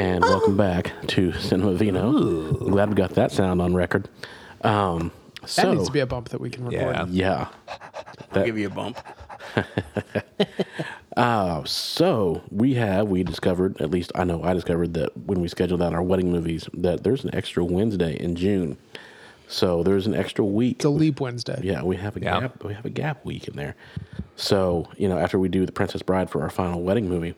And 0.00 0.24
welcome 0.24 0.56
back 0.56 0.94
to 1.08 1.30
Cinema 1.34 1.74
Vino. 1.74 2.16
I'm 2.58 2.70
glad 2.70 2.88
we 2.88 2.94
got 2.94 3.10
that 3.16 3.32
sound 3.32 3.60
on 3.60 3.74
record. 3.74 4.08
Um, 4.62 5.12
That 5.56 5.68
needs 5.74 5.88
to 5.88 5.92
be 5.92 6.00
a 6.00 6.06
bump 6.06 6.30
that 6.30 6.40
we 6.40 6.48
can 6.48 6.64
record. 6.64 7.10
yeah. 7.10 7.48
I'll 8.32 8.46
give 8.46 8.56
you 8.56 8.68
a 8.68 8.70
bump. 8.70 8.96
Uh, 11.16 11.62
so 11.64 12.40
we 12.52 12.72
have 12.74 13.08
we 13.08 13.24
discovered 13.24 13.78
at 13.82 13.90
least 13.90 14.12
I 14.14 14.22
know 14.22 14.44
I 14.44 14.54
discovered 14.54 14.94
that 14.94 15.14
when 15.26 15.40
we 15.40 15.48
scheduled 15.48 15.82
out 15.82 15.92
our 15.92 16.04
wedding 16.04 16.30
movies 16.30 16.68
that 16.72 17.02
there's 17.02 17.24
an 17.24 17.34
extra 17.34 17.64
Wednesday 17.64 18.14
in 18.14 18.36
June. 18.36 18.78
So 19.48 19.82
there's 19.82 20.06
an 20.06 20.14
extra 20.14 20.44
week. 20.44 20.76
It's 20.76 20.84
a 20.84 20.88
leap 20.88 21.20
Wednesday. 21.20 21.60
Yeah, 21.64 21.82
we 21.82 21.96
have 21.96 22.16
a 22.16 22.20
Yeah. 22.20 22.40
gap. 22.40 22.62
We 22.64 22.74
have 22.74 22.86
a 22.86 22.90
gap 22.90 23.24
week 23.24 23.48
in 23.48 23.56
there. 23.56 23.74
So 24.36 24.86
you 24.96 25.08
know, 25.08 25.18
after 25.18 25.36
we 25.38 25.48
do 25.48 25.66
the 25.66 25.72
Princess 25.72 26.00
Bride 26.00 26.30
for 26.30 26.42
our 26.42 26.48
final 26.50 26.80
wedding 26.80 27.08
movie, 27.08 27.34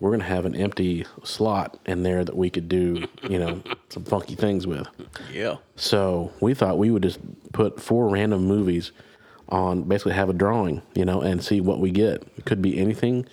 we're 0.00 0.10
gonna 0.10 0.24
have 0.24 0.46
an 0.46 0.54
empty 0.56 1.04
slot 1.24 1.78
in 1.86 2.02
there 2.02 2.24
that 2.24 2.36
we 2.36 2.50
could 2.50 2.68
do, 2.68 3.06
you 3.28 3.38
know, 3.38 3.62
some 3.90 4.04
funky 4.04 4.34
things 4.34 4.66
with. 4.66 4.86
Yeah. 5.32 5.56
So 5.76 6.32
we 6.40 6.54
thought 6.54 6.78
we 6.78 6.90
would 6.90 7.02
just 7.02 7.20
put 7.52 7.80
four 7.80 8.08
random 8.08 8.44
movies 8.46 8.92
on, 9.50 9.82
basically 9.82 10.12
have 10.12 10.28
a 10.30 10.32
drawing, 10.32 10.80
you 10.94 11.04
know, 11.04 11.20
and 11.20 11.42
see 11.44 11.60
what 11.60 11.80
we 11.80 11.90
get. 11.90 12.22
It 12.38 12.44
could 12.44 12.62
be 12.62 12.78
anything. 12.78 13.26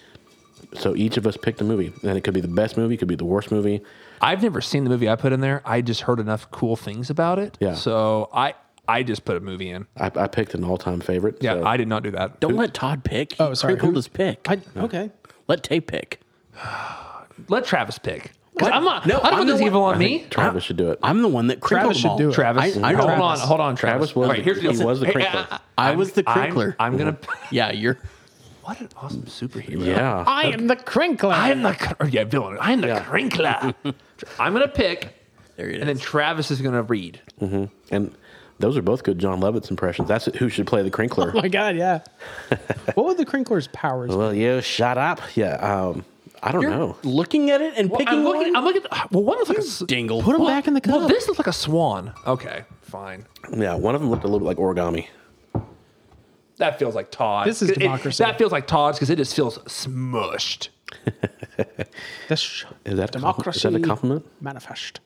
So 0.74 0.96
each 0.96 1.16
of 1.18 1.26
us 1.26 1.38
picked 1.38 1.62
a 1.62 1.64
movie, 1.64 1.94
and 2.04 2.18
it 2.18 2.22
could 2.22 2.34
be 2.34 2.42
the 2.42 2.48
best 2.48 2.76
movie, 2.76 2.98
could 2.98 3.08
be 3.08 3.16
the 3.16 3.24
worst 3.26 3.52
movie. 3.52 3.82
I've 4.22 4.42
never 4.42 4.60
seen 4.60 4.84
the 4.84 4.90
movie 4.90 5.08
I 5.08 5.16
put 5.16 5.32
in 5.32 5.40
there. 5.40 5.62
I 5.64 5.82
just 5.82 6.02
heard 6.02 6.20
enough 6.20 6.50
cool 6.52 6.76
things 6.76 7.10
about 7.10 7.40
it. 7.40 7.58
Yeah. 7.62 7.76
So 7.76 8.30
I 8.34 8.56
I 8.90 9.04
just 9.04 9.26
put 9.26 9.38
a 9.38 9.40
movie 9.40 9.70
in. 9.70 9.86
I, 9.98 10.12
I 10.16 10.28
picked 10.28 10.54
an 10.54 10.64
all-time 10.64 11.00
favorite. 11.02 11.38
Yeah, 11.42 11.56
so- 11.56 11.66
I 11.66 11.78
did 11.78 11.88
not 11.88 12.04
do 12.04 12.12
that. 12.12 12.40
Don't 12.40 12.56
let 12.56 12.74
Todd 12.74 13.04
pick. 13.04 13.36
Oh, 13.40 13.54
sorry, 13.54 13.74
Crinkle 13.74 13.90
who- 13.90 13.96
does 13.96 14.08
pick. 14.08 14.50
I, 14.50 14.60
okay. 14.78 15.12
let 15.48 15.64
Tay 15.64 15.80
pick. 15.82 16.22
Let 17.50 17.66
Travis 17.66 17.98
pick. 18.00 18.32
'Cause 18.58 18.70
I'm 18.74 18.84
not. 18.84 19.06
No, 19.06 19.20
I 19.20 19.30
don't 19.30 19.34
I'm 19.34 19.38
put 19.42 19.46
this 19.52 19.60
the 19.60 19.66
evil 19.68 19.82
one- 19.84 19.94
on 19.94 20.00
me. 20.00 20.26
Travis 20.32 20.64
should 20.64 20.78
do 20.78 20.90
it. 20.90 20.98
I'm 21.04 21.22
the 21.22 21.28
one 21.28 21.46
that 21.48 21.60
crinkled 21.60 21.94
Travis 21.94 21.98
them 21.98 22.02
should 22.02 22.10
all. 22.10 22.18
do 22.18 22.30
it. 22.30 22.34
Travis, 22.34 22.78
I, 22.78 22.90
I, 22.90 22.94
hold 22.94 23.08
know. 23.10 23.24
on, 23.24 23.38
hold 23.40 23.60
on, 23.60 23.76
Travis. 23.76 24.10
Travis 24.12 24.16
was 24.16 24.26
All 24.26 24.32
right, 24.32 24.38
the- 24.40 24.44
here's 24.44 24.62
the 24.62 24.72
he 24.72 24.78
deal. 24.78 24.88
was 24.88 25.00
the 25.00 25.06
Hey, 25.06 25.12
crinkler. 25.14 25.48
I- 25.52 25.60
I 25.78 25.88
I'm- 25.90 25.98
was 26.00 26.12
the 26.14 26.24
I'm- 26.28 26.40
crinkler. 26.40 26.76
I'm, 26.80 26.98
gonna. 26.98 27.18
Yeah, 27.52 27.72
you're. 27.72 27.98
What 28.64 28.82
an 28.82 28.90
awesome 28.98 29.22
superhero. 29.24 29.86
Yeah. 29.86 30.24
I 30.28 30.48
am 30.48 30.66
the 30.68 30.76
crinkler. 30.76 31.32
I 31.34 31.52
am 31.52 31.62
the 31.62 31.74
cr- 31.74 32.08
yeah 32.08 32.24
villain. 32.24 32.58
I 32.60 32.72
am 32.74 32.82
the 32.82 33.00
crinkler. 33.08 33.74
I'm 34.40 34.54
gonna 34.54 34.68
pick, 34.68 35.14
There 35.56 35.70
it 35.70 35.80
and 35.80 35.88
then 35.88 35.96
is. 35.98 36.02
Travis 36.02 36.50
is 36.50 36.60
gonna 36.60 36.82
read. 36.82 37.22
And 37.40 38.12
those 38.60 38.76
are 38.76 38.82
both 38.82 39.04
good 39.04 39.20
Jon 39.20 39.40
Lovitz 39.40 39.70
impressions. 39.70 40.08
That's 40.08 40.26
who 40.36 40.50
should 40.50 40.66
play 40.66 40.82
the 40.82 40.90
crinkler. 40.90 41.32
Oh 41.34 41.42
my 41.42 41.48
God, 41.48 41.78
yeah. 41.78 42.00
what 42.96 43.06
would 43.06 43.18
the 43.18 43.26
crinkler's 43.26 43.68
powers 43.68 44.10
be? 44.10 44.16
well, 44.18 44.34
you 44.34 44.62
shut 44.62 44.98
up. 44.98 45.22
Yeah. 45.36 45.54
Um, 45.58 46.04
I 46.48 46.52
don't 46.54 46.62
You're 46.62 46.72
know. 46.72 46.96
looking 47.04 47.50
at 47.52 47.62
it 47.62 47.74
and 47.76 47.90
Well, 47.90 48.00
picking 48.00 48.20
I'm 48.20 48.24
looking. 48.24 48.54
one. 48.54 48.56
I'm 48.56 48.64
looking. 48.64 48.84
Well, 49.12 49.24
one 49.24 49.38
looks 49.38 49.50
like 49.50 49.58
a 49.58 49.62
s- 49.62 49.84
Dingle. 49.86 50.22
Put 50.22 50.36
him 50.36 50.46
back 50.46 50.68
in 50.68 50.74
the 50.74 50.82
cup. 50.82 50.96
Well, 51.00 51.08
this 51.10 51.28
looks 51.28 51.38
like 51.40 51.48
a 51.48 51.54
swan. 51.54 52.14
Okay, 52.26 52.64
fine. 52.82 53.26
Yeah, 53.56 53.76
one 53.76 53.96
of 53.96 54.02
them 54.02 54.10
looked 54.10 54.24
a 54.24 54.28
little 54.28 54.40
bit 54.40 54.46
like 54.46 54.58
origami. 54.58 55.08
That 56.58 56.80
feels 56.80 56.96
like 56.96 57.12
Todd. 57.12 57.46
This 57.48 57.62
is 57.62 57.70
It- 57.72 57.80
democracy. 57.80 58.24
that 58.24 58.38
feels 58.38 58.52
like 58.52 58.66
Todd's 58.66 58.98
because 58.98 59.10
it 59.10 59.18
just 59.18 59.36
feels 59.36 59.58
smushed. 59.60 60.70
This 62.30 62.66
Is 62.86 62.98
that, 62.98 63.12
democracy 63.12 63.58
is 63.58 63.64
that 63.64 63.76
a 63.76 63.80
compliment? 63.80 64.26
manifest. 64.42 65.00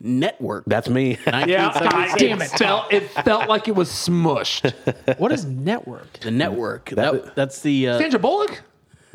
Network. 0.00 0.64
That's 0.66 0.88
me. 0.88 1.18
Yeah, 1.26 1.68
1976. 1.68 2.18
damn 2.18 2.42
it. 2.42 2.50
Felt, 2.58 2.92
it 2.92 3.24
felt 3.24 3.48
like 3.48 3.66
it 3.68 3.74
was 3.74 3.88
smushed. 3.88 4.72
What 5.18 5.32
is 5.32 5.44
network? 5.44 6.12
The 6.20 6.30
network. 6.30 6.90
That- 6.90 7.12
That, 7.24 7.34
that's 7.36 7.60
the. 7.62 7.88
Uh, 7.88 7.98
Sandra 7.98 8.18
Bullock. 8.20 8.62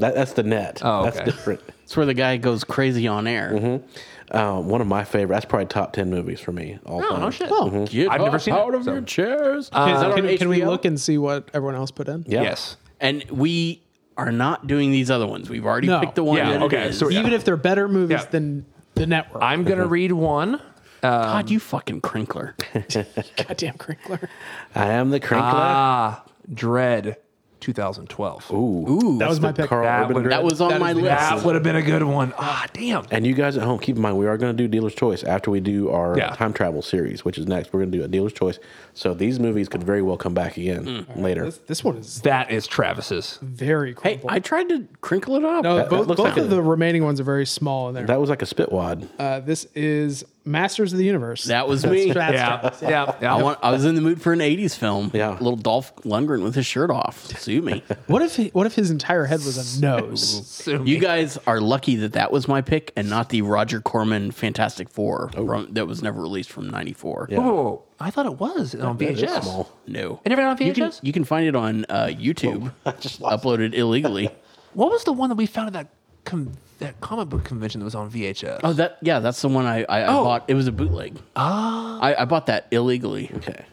That, 0.03 0.15
that's 0.15 0.33
the 0.33 0.43
net. 0.43 0.81
Oh, 0.83 1.03
That's 1.05 1.19
different. 1.21 1.61
it's 1.83 1.95
where 1.95 2.05
the 2.05 2.13
guy 2.13 2.35
goes 2.35 2.65
crazy 2.65 3.07
on 3.07 3.25
air. 3.25 3.51
Mm-hmm. 3.53 4.35
Uh, 4.35 4.59
one 4.59 4.81
of 4.81 4.87
my 4.87 5.05
favorite. 5.05 5.35
That's 5.35 5.45
probably 5.45 5.67
top 5.67 5.93
ten 5.93 6.09
movies 6.09 6.41
for 6.41 6.51
me. 6.51 6.77
All 6.85 7.01
Oh 7.03 7.09
time. 7.09 7.21
no 7.21 7.29
shit. 7.29 7.47
Oh, 7.51 7.85
Get 7.85 8.11
I've 8.11 8.19
never 8.19 8.35
up 8.35 8.41
seen 8.41 8.53
it, 8.53 8.59
out 8.59 8.75
of 8.75 8.83
so- 8.83 8.93
your 8.93 9.01
chairs. 9.01 9.69
Can, 9.69 9.89
Is 9.95 10.01
that 10.01 10.11
on 10.11 10.17
can, 10.27 10.37
can 10.37 10.49
we 10.49 10.65
look 10.65 10.83
and 10.83 10.99
see 10.99 11.17
what 11.17 11.49
everyone 11.53 11.75
else 11.75 11.91
put 11.91 12.09
in? 12.09 12.25
Yeah. 12.27 12.41
Yes. 12.41 12.75
And 12.99 13.23
we 13.31 13.81
are 14.17 14.31
not 14.31 14.67
doing 14.67 14.91
these 14.91 15.09
other 15.09 15.25
ones. 15.27 15.49
We've 15.49 15.65
already 15.65 15.87
No. 15.87 15.99
picked 16.01 16.15
the 16.15 16.23
one. 16.23 16.37
Yeah, 16.37 16.51
that 16.51 16.61
okay, 16.63 16.87
is. 16.89 16.99
so- 16.99 17.09
Yeah. 17.09 17.19
Even 17.19 17.31
if 17.31 17.45
they're 17.45 17.55
better 17.55 17.87
movies 17.87 18.19
Yeah. 18.21 18.29
than 18.29 18.65
the 18.95 19.07
network. 19.07 19.41
I'm 19.41 19.63
gonna 19.63 19.83
mm-hmm. 19.83 19.91
read 19.93 20.11
one. 20.11 20.55
Um, 20.55 20.61
God, 21.01 21.49
you 21.49 21.59
fucking 21.59 22.01
crinkler. 22.01 22.55
Goddamn 23.37 23.77
crinkler. 23.77 24.29
I 24.75 24.87
am 24.87 25.11
the 25.11 25.19
crinkler. 25.19 25.49
Ah, 25.53 26.23
Dread, 26.53 27.17
2012. 27.63 28.51
Ooh. 28.51 28.55
Ooh, 28.55 29.17
That 29.17 29.29
was 29.29 29.39
my 29.39 29.51
pick. 29.51 29.69
Carl 29.69 29.83
That 29.83 30.13
would- 30.13 30.25
that 30.25 30.43
was 30.43 30.61
on 30.61 30.69
That 30.69 30.79
my 30.79 30.93
list. 30.93 31.05
That 31.07 31.43
would 31.43 31.55
have 31.55 31.63
been 31.63 31.75
a 31.75 31.81
good 31.81 32.03
one. 32.03 32.33
Ah, 32.37 32.65
damn. 32.73 33.05
And 33.11 33.25
you 33.25 33.33
guys 33.33 33.57
at 33.57 33.63
home, 33.63 33.79
keep 33.79 33.95
in 33.95 34.01
mind 34.01 34.17
we 34.17 34.27
are 34.27 34.37
going 34.37 34.55
to 34.55 34.63
do 34.63 34.67
dealer's 34.67 34.93
choice 34.93 35.23
after 35.23 35.49
we 35.49 35.59
do 35.59 35.89
our 35.89 36.17
Yeah. 36.17 36.29
time 36.35 36.53
travel 36.53 36.81
series, 36.81 37.23
which 37.25 37.37
is 37.37 37.47
next. 37.47 37.71
We're 37.73 37.79
going 37.79 37.91
to 37.91 37.97
do 37.97 38.03
a 38.03 38.07
dealer's 38.07 38.33
choice. 38.33 38.59
So 38.93 39.13
these 39.13 39.39
movies 39.39 39.69
could 39.69 39.83
very 39.83 40.01
well 40.01 40.17
come 40.17 40.33
back 40.33 40.57
again 40.57 41.05
later. 41.15 41.45
This, 41.45 41.57
this 41.67 41.83
one 41.83 41.97
is 41.97 42.21
That 42.21 42.51
is 42.51 42.67
Travis's. 42.67 43.39
very 43.41 43.93
cool. 43.93 44.03
Hey. 44.03 44.21
I 44.27 44.39
tried 44.39 44.69
to 44.69 44.85
crinkle 45.01 45.35
it 45.35 45.43
up. 45.45 45.63
no, 45.63 45.77
that 45.77 45.89
both, 45.89 46.07
looks 46.07 46.17
both 46.17 46.29
like 46.29 46.37
of 46.37 46.45
a- 46.45 46.55
the 46.55 46.61
remaining 46.61 47.03
ones 47.03 47.19
are 47.19 47.23
very 47.23 47.45
small 47.45 47.87
in 47.89 47.95
there. 47.95 48.05
That 48.05 48.19
was 48.19 48.29
like 48.29 48.41
a 48.41 48.45
spitwad. 48.45 49.07
uh, 49.19 49.39
this 49.39 49.65
is 49.73 50.25
Masters 50.45 50.91
of 50.91 50.99
the 50.99 51.05
Universe. 51.05 51.45
that 51.45 51.67
was 51.67 51.85
me. 51.85 52.11
That's 52.11 52.81
Yeah, 52.81 52.89
yeah, 52.89 53.15
yeah. 53.21 53.35
I, 53.35 53.41
want, 53.41 53.59
I 53.63 53.71
was 53.71 53.85
in 53.85 53.95
the 53.95 54.01
mood 54.01 54.21
for 54.21 54.33
an 54.33 54.39
'80s 54.39 54.75
film. 54.75 55.09
Yeah. 55.13 55.31
little 55.31 55.55
Dolph 55.55 55.95
Lundgren 55.97 56.43
with 56.43 56.53
his 56.55 56.65
shirt 56.65 56.91
off. 56.91 57.25
Sue 57.39 57.61
me. 57.61 57.81
What 58.07 58.21
if 58.21 58.35
he, 58.35 58.49
what 58.49 58.65
if 58.67 58.75
his 58.75 58.91
entire 58.91 59.23
head 59.25 59.39
was 59.39 59.77
a 59.77 59.81
nose? 59.81 60.45
Sue 60.47 60.71
You 60.73 60.79
me. 60.95 60.99
guys 60.99 61.37
are 61.47 61.61
lucky 61.61 61.95
that 61.97 62.13
that 62.13 62.31
was 62.31 62.47
my 62.49 62.61
pick 62.61 62.91
and 62.97 63.09
not 63.09 63.29
the 63.29 63.41
Roger 63.41 63.79
Corman 63.79 64.31
Fantastic 64.31 64.89
Four 64.89 65.29
from, 65.33 65.73
that 65.73 65.87
was 65.87 66.03
never 66.03 66.21
released 66.21 66.51
from 66.51 66.69
'94. 66.69 67.29
Oh, 67.37 67.83
I 67.99 68.09
thought 68.11 68.25
it 68.25 68.37
was 68.37 68.75
on 68.75 69.01
It 69.01 69.11
is 69.11 69.21
VHS. 69.21 69.43
small. 69.43 69.71
No, 69.87 70.19
It 70.25 70.29
never 70.29 70.41
on 70.41 70.57
you 70.59 70.73
can 70.73 70.89
VHS? 70.89 70.99
you 71.03 71.13
can 71.13 71.23
find 71.23 71.47
it 71.47 71.55
on 71.55 71.85
uh, 71.87 72.07
YouTube, 72.07 72.71
uploaded 72.85 73.73
illegally. 73.73 74.29
What 74.73 74.91
was 74.91 75.03
the 75.05 75.13
one 75.13 75.29
that 75.29 75.35
we 75.35 75.45
found 75.45 75.67
at 75.67 75.73
that 75.73 75.87
com- 76.25 76.53
that 76.79 76.99
comic 77.01 77.29
book 77.29 77.43
convention 77.43 77.79
that 77.79 77.85
was 77.85 77.95
on 77.95 78.09
VHS? 78.11 78.59
Oh, 78.63 78.73
that 78.73 78.97
yeah, 79.01 79.19
that's 79.19 79.41
the 79.41 79.49
one 79.49 79.65
I 79.65 79.83
I, 79.83 80.01
I 80.01 80.07
Oh. 80.07 80.23
bought. 80.23 80.45
It 80.47 80.53
was 80.55 80.67
a 80.67 80.71
bootleg. 80.71 81.17
Ah, 81.35 81.99
I, 82.01 82.21
I 82.21 82.25
bought 82.25 82.47
that 82.47 82.67
illegally. 82.71 83.31
Okay. 83.35 83.65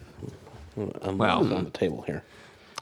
I'm 1.02 1.18
Well. 1.18 1.52
on 1.54 1.64
the 1.64 1.70
table 1.70 2.02
here. 2.02 2.22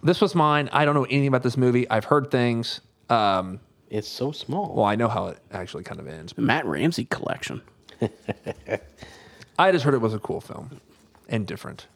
This 0.03 0.21
was 0.21 0.35
mine. 0.35 0.69
I 0.73 0.85
don't 0.85 0.95
know 0.95 1.05
anything 1.05 1.27
about 1.29 1.43
this 1.43 1.57
movie. 1.57 1.89
I've 1.91 2.05
heard 2.05 2.31
things. 2.31 2.81
Um, 3.09 3.59
It's 3.91 4.07
so 4.07 4.31
small. 4.33 4.75
well, 4.77 4.85
I 4.85 4.95
know 4.95 5.09
how 5.09 5.27
it 5.29 5.39
actually 5.51 5.83
kind 5.85 5.99
of 5.99 6.07
ends. 6.07 6.37
Matt 6.39 6.65
Ramsey 6.67 7.07
collection. 7.07 7.63
I 9.59 9.73
just 9.73 9.85
heard 9.85 9.95
it 9.95 10.01
was 10.01 10.15
a 10.15 10.19
cool 10.21 10.41
film 10.41 10.81
and 11.29 11.47
different. 11.47 11.87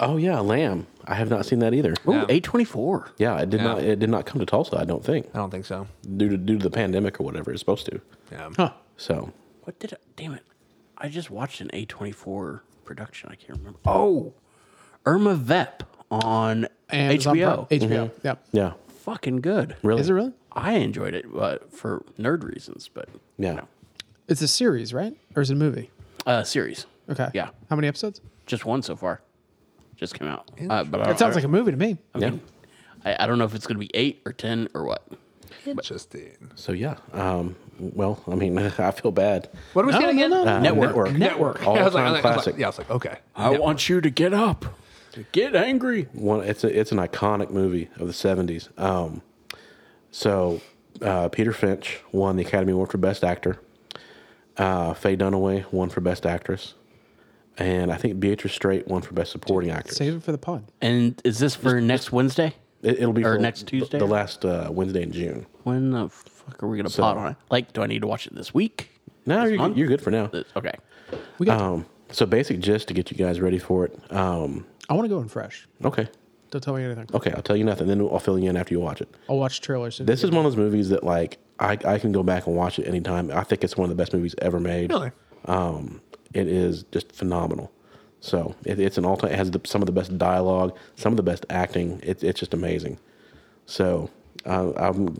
Oh 0.00 0.16
yeah, 0.16 0.40
Lamb. 0.40 0.86
I 1.06 1.14
have 1.14 1.30
not 1.30 1.46
seen 1.46 1.58
that 1.60 1.72
either. 1.74 1.94
Ooh, 2.08 2.12
Yeah. 2.12 2.26
A 2.28 2.40
twenty 2.40 2.64
four. 2.64 3.10
Yeah, 3.18 3.38
it 3.38 3.50
did 3.50 3.60
Yeah. 3.60 3.66
not. 3.66 3.82
It 3.82 3.98
did 3.98 4.10
not 4.10 4.26
come 4.26 4.38
to 4.40 4.46
Tulsa. 4.46 4.76
I 4.78 4.84
don't 4.84 5.04
think 5.04 5.28
I 5.34 5.38
don't 5.38 5.50
think 5.50 5.64
so. 5.66 5.86
due 6.16 6.28
to 6.28 6.36
due 6.36 6.58
to 6.58 6.62
the 6.62 6.70
pandemic 6.70 7.20
or 7.20 7.24
whatever 7.24 7.50
it's 7.52 7.60
supposed 7.60 7.86
to. 7.86 8.00
Yeah. 8.32 8.50
Huh. 8.56 8.72
So 8.96 9.32
What 9.64 9.78
did? 9.78 9.92
I, 9.94 9.96
damn 10.16 10.32
it! 10.34 10.42
I 10.98 11.08
just 11.08 11.30
watched 11.30 11.60
an 11.60 11.70
A 11.72 11.84
twenty 11.86 12.12
four 12.12 12.64
production. 12.84 13.30
I 13.30 13.36
can't 13.36 13.58
remember. 13.58 13.78
Oh, 13.86 14.32
Irma 15.06 15.34
Vep 15.34 15.84
on 16.10 16.66
Amazon 16.90 17.36
HBO. 17.36 17.68
Prime. 17.68 17.80
HBO. 17.80 18.10
Yeah. 18.24 18.34
yeah, 18.52 18.72
Fucking 19.04 19.40
good. 19.40 19.76
really. 19.82 20.00
Is 20.00 20.10
it 20.10 20.12
really? 20.12 20.32
I 20.52 20.72
enjoyed 20.72 21.14
it 21.14 21.24
uh, 21.38 21.58
for 21.70 22.04
nerd 22.18 22.42
reasons, 22.42 22.90
but 22.92 23.08
Yeah. 23.38 23.60
It's 24.28 24.42
a 24.42 24.48
series, 24.48 24.92
right? 24.92 25.16
Or 25.36 25.42
is 25.42 25.50
it 25.50 25.54
a 25.54 25.56
movie? 25.56 25.90
uh, 26.26 26.42
series. 26.42 26.86
Okay. 27.08 27.28
Yeah. 27.32 27.50
How 27.70 27.76
many 27.76 27.86
episodes? 27.88 28.20
Just 28.46 28.64
one 28.64 28.82
so 28.82 28.94
far. 28.96 29.20
Just 30.00 30.14
came 30.18 30.26
out. 30.26 30.50
Uh, 30.68 30.82
but 30.82 31.06
It 31.08 31.18
sounds 31.18 31.34
like 31.36 31.44
a 31.44 31.48
movie 31.48 31.70
to 31.70 31.76
me. 31.76 31.98
yeah. 32.16 32.32
I, 33.04 33.16
I 33.20 33.26
don't 33.26 33.38
know 33.38 33.44
if 33.44 33.54
it's 33.54 33.66
going 33.66 33.76
to 33.76 33.86
be 33.86 33.90
eight 33.94 34.22
or 34.26 34.32
ten 34.32 34.68
or 34.74 34.84
what. 34.84 35.06
interesting. 35.66 36.50
So 36.54 36.72
yeah, 36.72 36.96
um, 37.12 37.54
well, 37.78 38.22
I 38.26 38.34
mean, 38.34 38.58
I 38.78 38.90
feel 38.90 39.10
bad. 39.12 39.48
What 39.74 39.84
was 39.86 39.94
No, 39.94 40.08
it 40.08 40.14
again? 40.14 40.30
no, 40.30 40.44
no. 40.44 40.56
Uh, 40.56 40.60
Network. 40.60 41.12
Network. 41.12 41.66
All 41.66 41.78
I 41.78 41.82
was 41.84 41.94
like, 41.94 42.04
I 42.04 42.06
time 42.06 42.12
was 42.14 42.22
like- 42.22 42.24
I 42.24 42.28
was 42.28 42.34
classic. 42.34 42.52
like- 42.54 42.60
yeah, 42.60 42.66
I 42.66 42.68
was 42.70 42.78
like, 42.78 42.90
okay. 42.90 43.18
I 43.36 43.58
want 43.58 43.88
you 43.88 44.00
to 44.00 44.10
get 44.10 44.32
up, 44.34 44.64
to 45.12 45.24
get 45.32 45.54
angry. 45.54 46.08
One, 46.12 46.42
it's 46.44 46.64
a, 46.64 46.78
it's 46.78 46.92
an 46.92 46.98
iconic 46.98 47.50
movie 47.50 47.88
of 47.98 48.06
the 48.06 48.12
seventies. 48.14 48.68
Um, 48.78 49.22
so 50.10 50.60
uh, 51.02 51.28
Peter 51.28 51.52
Finch 51.52 52.00
won 52.12 52.36
the 52.36 52.42
Academy 52.44 52.72
Award 52.72 52.90
for 52.90 52.98
Best 52.98 53.22
Actor. 53.24 53.58
Uh, 54.56 54.92
Faye 54.94 55.16
Dunaway 55.16 55.70
won 55.72 55.88
for 55.88 56.00
Best 56.00 56.26
Actress, 56.26 56.74
and 57.60 57.92
I 57.92 57.96
think 57.96 58.18
Beatrice 58.18 58.52
Straight 58.54 58.88
won 58.88 59.02
for 59.02 59.12
Best 59.14 59.30
Supporting 59.32 59.70
Actress. 59.70 59.96
Save 59.96 60.14
it 60.16 60.22
for 60.22 60.32
the 60.32 60.38
pod. 60.38 60.64
And 60.80 61.20
is 61.24 61.38
this 61.38 61.54
for 61.54 61.80
next 61.80 62.10
Wednesday? 62.10 62.54
It, 62.82 62.98
it'll 63.00 63.12
be 63.12 63.24
or 63.24 63.34
for 63.34 63.38
next 63.40 63.66
Tuesday? 63.66 63.98
the 63.98 64.06
last 64.06 64.44
uh, 64.44 64.68
Wednesday 64.72 65.02
in 65.02 65.12
June. 65.12 65.46
When 65.64 65.90
the 65.90 66.08
fuck 66.08 66.62
are 66.62 66.66
we 66.68 66.76
gonna 66.78 66.88
pot 66.90 67.16
on 67.16 67.32
it? 67.32 67.36
Like, 67.50 67.72
do 67.72 67.82
I 67.82 67.86
need 67.86 68.00
to 68.00 68.06
watch 68.08 68.26
it 68.26 68.34
this 68.34 68.52
week? 68.54 68.90
No, 69.26 69.42
This 69.42 69.50
you're, 69.50 69.58
month? 69.58 69.76
you're 69.76 69.88
good 69.88 70.00
for 70.00 70.10
now. 70.10 70.26
This- 70.28 70.46
Okay. 70.56 70.72
We 71.38 71.46
got. 71.46 71.60
Um, 71.60 71.86
so 72.10 72.24
basic 72.26 72.60
gist 72.60 72.88
to 72.88 72.94
get 72.94 73.10
you 73.10 73.16
guys 73.16 73.40
ready 73.40 73.58
for 73.58 73.84
it. 73.84 74.12
Um, 74.12 74.66
I 74.88 74.94
want 74.94 75.04
to 75.04 75.08
go 75.14 75.20
in 75.20 75.28
fresh. 75.28 75.68
okay, 75.84 76.08
Don't 76.50 76.60
tell 76.62 76.74
me 76.74 76.82
anything. 76.84 77.06
okay, 77.14 77.32
I'll 77.32 77.42
tell 77.42 77.56
you 77.56 77.64
nothing. 77.64 77.86
Then 77.86 78.00
I'll 78.00 78.18
fill 78.18 78.38
you 78.38 78.48
in 78.48 78.56
after 78.56 78.74
you 78.74 78.80
watch 78.80 79.00
it. 79.00 79.08
I'll 79.28 79.38
watch 79.38 79.60
trailers. 79.60 79.96
soon. 79.96 80.06
This 80.06 80.24
is 80.24 80.30
one 80.30 80.44
of 80.46 80.52
those 80.52 80.56
movies 80.56 80.88
that 80.88 81.04
like 81.04 81.38
I, 81.60 81.76
I 81.84 81.98
can 81.98 82.10
go 82.12 82.22
back 82.22 82.46
and 82.46 82.56
watch 82.56 82.78
it 82.78 82.86
anytime. 82.88 83.30
I 83.30 83.44
think 83.44 83.62
it's 83.62 83.76
one 83.76 83.84
of 83.90 83.96
the 83.96 84.00
best 84.00 84.12
movies 84.14 84.34
ever 84.38 84.58
made. 84.58 84.90
Really? 84.90 85.10
Um, 85.44 86.00
it 86.34 86.48
is 86.48 86.84
just 86.84 87.12
phenomenal. 87.12 87.72
So 88.20 88.54
it, 88.64 88.78
it's 88.78 88.98
an 88.98 89.04
all 89.04 89.16
time. 89.16 89.32
It 89.32 89.36
has 89.36 89.50
the, 89.50 89.60
some 89.64 89.82
of 89.82 89.86
the 89.86 89.92
best 89.92 90.16
dialogue, 90.18 90.76
some 90.96 91.12
of 91.12 91.16
the 91.16 91.22
best 91.22 91.46
acting. 91.50 92.00
It, 92.02 92.22
it's 92.22 92.38
just 92.40 92.54
amazing. 92.54 92.98
So 93.66 94.10
uh, 94.44 94.72
I'm, 94.76 95.18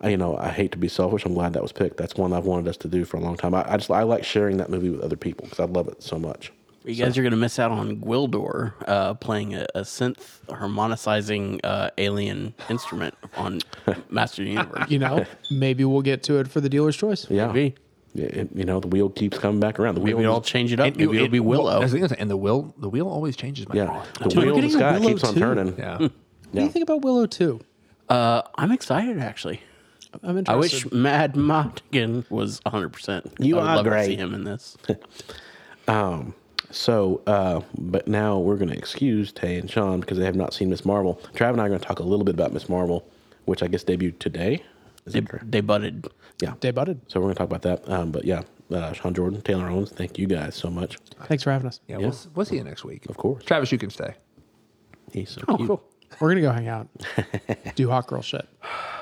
I, 0.00 0.10
you 0.10 0.16
know, 0.16 0.36
I 0.36 0.48
hate 0.48 0.72
to 0.72 0.78
be 0.78 0.88
selfish. 0.88 1.24
I'm 1.24 1.34
glad 1.34 1.52
that 1.54 1.62
was 1.62 1.72
picked. 1.72 1.96
That's 1.96 2.14
one 2.14 2.32
I've 2.32 2.44
wanted 2.44 2.68
us 2.68 2.76
to 2.78 2.88
do 2.88 3.04
for 3.04 3.16
a 3.16 3.20
long 3.20 3.36
time. 3.36 3.54
I, 3.54 3.70
I 3.70 3.76
just 3.76 3.90
I 3.90 4.02
like 4.02 4.24
sharing 4.24 4.56
that 4.58 4.70
movie 4.70 4.90
with 4.90 5.00
other 5.00 5.16
people 5.16 5.44
because 5.44 5.60
I 5.60 5.64
love 5.64 5.88
it 5.88 6.02
so 6.02 6.18
much. 6.18 6.52
You 6.84 6.94
guys 6.94 7.18
are 7.18 7.22
gonna 7.22 7.36
miss 7.36 7.58
out 7.58 7.70
on 7.70 7.96
Gwildor 8.00 8.72
uh, 8.86 9.12
playing 9.14 9.54
a, 9.54 9.66
a 9.74 9.82
synth 9.82 10.40
harmonicizing 10.46 11.60
uh, 11.62 11.90
alien 11.98 12.54
instrument 12.70 13.14
on 13.36 13.60
Master 14.08 14.42
Universe. 14.42 14.90
You 14.90 14.98
know, 14.98 15.26
maybe 15.50 15.84
we'll 15.84 16.00
get 16.00 16.22
to 16.24 16.38
it 16.38 16.48
for 16.48 16.62
the 16.62 16.70
dealer's 16.70 16.96
choice. 16.96 17.26
Yeah, 17.28 17.48
Maybe. 17.48 17.74
It- 18.14 18.36
it- 18.36 18.48
you 18.54 18.64
know 18.64 18.80
the 18.80 18.88
wheel 18.88 19.08
keeps 19.08 19.38
coming 19.38 19.60
back 19.60 19.78
around. 19.78 19.94
The 19.94 20.00
wheel, 20.00 20.16
Maybe 20.16 20.26
I'll 20.26 20.40
change 20.40 20.72
it 20.72 20.80
up. 20.80 20.86
And 20.88 20.96
Maybe 20.96 21.12
it- 21.12 21.16
it'll 21.16 21.28
be 21.28 21.36
it- 21.36 21.40
well, 21.40 21.62
Willow. 21.64 21.80
that's 21.80 21.92
the 21.92 22.08
thing, 22.08 22.18
and 22.18 22.30
the 22.30 22.36
wheel, 22.36 22.74
the 22.78 22.88
wheel 22.88 23.08
always 23.08 23.36
changes. 23.36 23.68
My 23.68 23.74
yeah, 23.76 23.86
God. 23.86 24.06
the 24.22 24.28
Dude, 24.30 24.44
wheel 24.44 24.54
in 24.56 24.60
the 24.62 24.70
sky 24.70 24.92
Willow 24.98 25.08
keeps 25.08 25.24
on 25.24 25.34
too. 25.34 25.40
turning. 25.40 25.74
Yeah. 25.78 25.98
What 25.98 26.10
do 26.52 26.62
you 26.62 26.68
think 26.68 26.82
about 26.82 27.02
Willow 27.02 27.26
too? 27.26 27.60
Uh, 28.08 28.42
I'm 28.56 28.72
excited 28.72 29.18
actually. 29.20 29.60
I'm 30.24 30.36
interested. 30.38 30.52
I 30.52 30.56
wish 30.56 30.84
Madmartigan 30.86 32.28
was 32.30 32.60
100. 32.64 32.88
percent 32.92 33.30
You 33.38 33.58
I 33.58 33.60
would 33.60 33.68
are 33.70 33.76
love 33.76 33.84
to 34.00 34.04
see 34.04 34.16
him 34.16 34.34
in 34.34 34.42
this. 34.44 34.76
um. 35.88 36.34
So, 36.72 37.20
uh, 37.26 37.62
but 37.76 38.06
now 38.06 38.38
we're 38.38 38.54
going 38.56 38.70
to 38.70 38.76
excuse 38.78 39.32
Tay 39.32 39.56
and 39.58 39.68
Sean 39.68 39.98
because 39.98 40.18
they 40.18 40.24
have 40.24 40.36
not 40.36 40.54
seen 40.54 40.70
Miss 40.70 40.84
Marvel. 40.84 41.20
Trav 41.34 41.50
and 41.50 41.60
I 41.60 41.64
are 41.64 41.68
going 41.68 41.80
to 41.80 41.86
talk 41.86 41.98
a 41.98 42.04
little 42.04 42.24
bit 42.24 42.34
about 42.34 42.52
Miss 42.52 42.68
Marvel, 42.68 43.04
which 43.44 43.60
I 43.60 43.66
guess 43.66 43.82
debuted 43.82 44.20
today. 44.20 44.62
Is 45.06 45.12
They, 45.14 45.20
that 45.20 45.50
they 45.52 45.60
butted. 45.60 46.06
Yeah. 46.40 46.54
Day 46.60 46.70
butted. 46.70 47.00
So 47.08 47.20
we're 47.20 47.24
going 47.26 47.34
to 47.34 47.38
talk 47.38 47.46
about 47.46 47.62
that. 47.62 47.88
Um, 47.92 48.10
but 48.12 48.24
yeah, 48.24 48.42
uh, 48.70 48.92
Sean 48.92 49.14
Jordan, 49.14 49.40
Taylor 49.42 49.68
Owens, 49.68 49.90
thank 49.90 50.18
you 50.18 50.26
guys 50.26 50.54
so 50.54 50.70
much. 50.70 50.96
Thanks 51.24 51.42
for 51.44 51.50
having 51.52 51.66
us. 51.68 51.80
Yeah, 51.88 51.98
We'll, 51.98 52.14
we'll 52.34 52.46
see 52.46 52.56
you 52.56 52.64
next 52.64 52.84
week. 52.84 53.06
Of 53.08 53.16
course. 53.16 53.44
Travis, 53.44 53.72
you 53.72 53.78
can 53.78 53.90
stay. 53.90 54.14
He's 55.12 55.30
so 55.30 55.42
Oh, 55.48 55.56
cute. 55.56 55.68
cool. 55.68 55.82
We're 56.20 56.30
gonna 56.30 56.40
go 56.40 56.50
hang 56.52 56.66
out, 56.66 56.88
do 57.76 57.88
hot 57.88 58.08
girl 58.08 58.20
shit. 58.20 58.46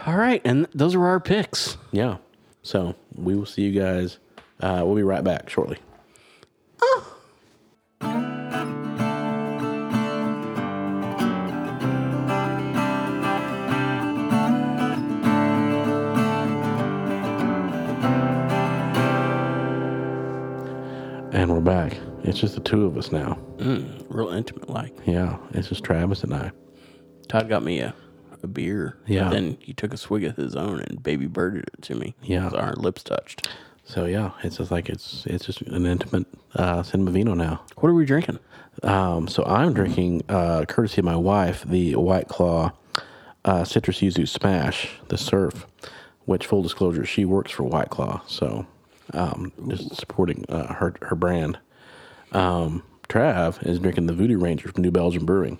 All 0.05 0.17
right, 0.17 0.43
and 0.45 0.67
those 0.75 0.95
are 0.95 1.07
our 1.07 1.19
picks. 1.21 1.79
Yeah. 1.91 2.19
So 2.63 2.95
we 3.15 3.35
will 3.35 3.47
see 3.47 3.63
you 3.63 3.81
guys. 3.81 4.19
Uh, 4.61 4.83
we'll 4.85 4.95
be 4.95 5.03
right 5.03 5.25
back 5.25 5.49
shortly. 5.49 5.79
And 21.33 21.53
we're 21.53 21.61
back. 21.61 21.97
It's 22.25 22.39
just 22.39 22.55
the 22.55 22.61
two 22.61 22.87
of 22.87 22.97
us 22.97 23.13
now. 23.13 23.39
Real 24.09 24.31
intimate, 24.31 24.71
like 24.71 24.97
Yeah, 25.05 25.37
it's 25.53 25.69
just 25.69 25.85
Travis 25.85 26.23
and 26.25 26.35
I. 26.35 26.51
Todd 27.29 27.49
got 27.49 27.63
me 27.63 27.81
a, 27.81 27.95
a 28.43 28.47
beer. 28.47 28.97
Yeah. 29.07 29.29
Then 29.29 29.59
he 29.61 29.75
took 29.75 29.93
a 29.93 29.97
swig 29.99 30.25
of 30.25 30.37
his 30.37 30.57
own 30.57 30.81
and 30.81 31.03
baby 31.03 31.27
birded 31.27 31.69
it 31.75 31.83
to 31.83 31.95
me. 31.95 32.15
Yeah. 32.23 32.49
Our 32.49 32.73
lips 32.75 33.03
touched. 33.03 33.49
So 33.85 34.07
yeah, 34.07 34.33
it's 34.43 34.57
just 34.59 34.71
like 34.71 34.89
it's 34.89 35.25
it's 35.27 35.45
just 35.47 35.63
an 35.63 35.87
intimate 35.87 36.27
uh, 36.55 36.83
cinema 36.83 37.11
vino 37.11 37.35
now. 37.35 37.63
What 37.77 37.89
are 37.89 37.95
we 37.95 38.05
drinking? 38.05 38.39
Um, 38.83 39.29
so 39.29 39.45
I'm 39.45 39.73
drinking, 39.73 40.23
uh, 40.29 40.65
courtesy 40.67 41.01
of 41.01 41.05
my 41.05 41.17
wife, 41.17 41.65
the 41.65 41.97
White 41.97 42.29
Claw 42.29 42.73
uh, 43.45 43.65
Citrus 43.65 44.01
Yuzu 44.01 44.29
Smash, 44.29 44.91
the 45.09 45.19
Surf. 45.19 45.67
Which, 46.27 46.47
full 46.47 46.63
disclosure, 46.63 47.07
she 47.07 47.25
works 47.25 47.51
for 47.51 47.63
White 47.63 47.89
Claw, 47.89 48.21
so 48.27 48.67
um, 49.15 49.53
just 49.69 49.95
supporting 49.97 50.45
uh, 50.49 50.75
her 50.75 50.95
her 51.03 51.17
brand. 51.17 51.59
Um, 52.33 52.83
Trav 53.09 53.65
is 53.67 53.79
drinking 53.79 54.07
the 54.07 54.13
Voodoo 54.13 54.39
Ranger 54.39 54.69
from 54.71 54.83
New 54.83 54.91
Belgium 54.91 55.25
Brewing. 55.25 55.59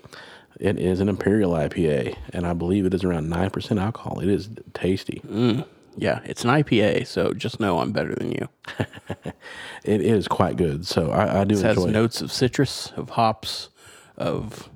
It 0.59 0.77
is 0.77 0.99
an 0.99 1.09
Imperial 1.09 1.51
IPA, 1.53 2.15
and 2.33 2.45
I 2.45 2.53
believe 2.53 2.85
it 2.85 2.93
is 2.93 3.03
around 3.03 3.29
nine 3.29 3.49
percent 3.49 3.79
alcohol. 3.79 4.19
It 4.19 4.27
is 4.29 4.49
tasty. 4.73 5.21
Mm. 5.25 5.65
Yeah, 5.97 6.19
it's 6.23 6.43
an 6.45 6.51
IPA, 6.51 7.07
so 7.07 7.33
just 7.33 7.59
know 7.59 7.79
I'm 7.79 7.91
better 7.91 8.15
than 8.15 8.31
you. 8.31 8.47
It 9.83 10.01
is 10.01 10.27
quite 10.27 10.55
good. 10.57 10.85
So 10.85 11.09
I, 11.11 11.41
I 11.41 11.43
do 11.45 11.55
It 11.57 11.61
has 11.63 11.77
enjoy. 11.77 11.89
it. 11.89 11.91
notes 11.93 12.21
of 12.21 12.31
citrus, 12.31 12.91
of 12.97 13.11
hops, 13.11 13.69
of 14.17 14.69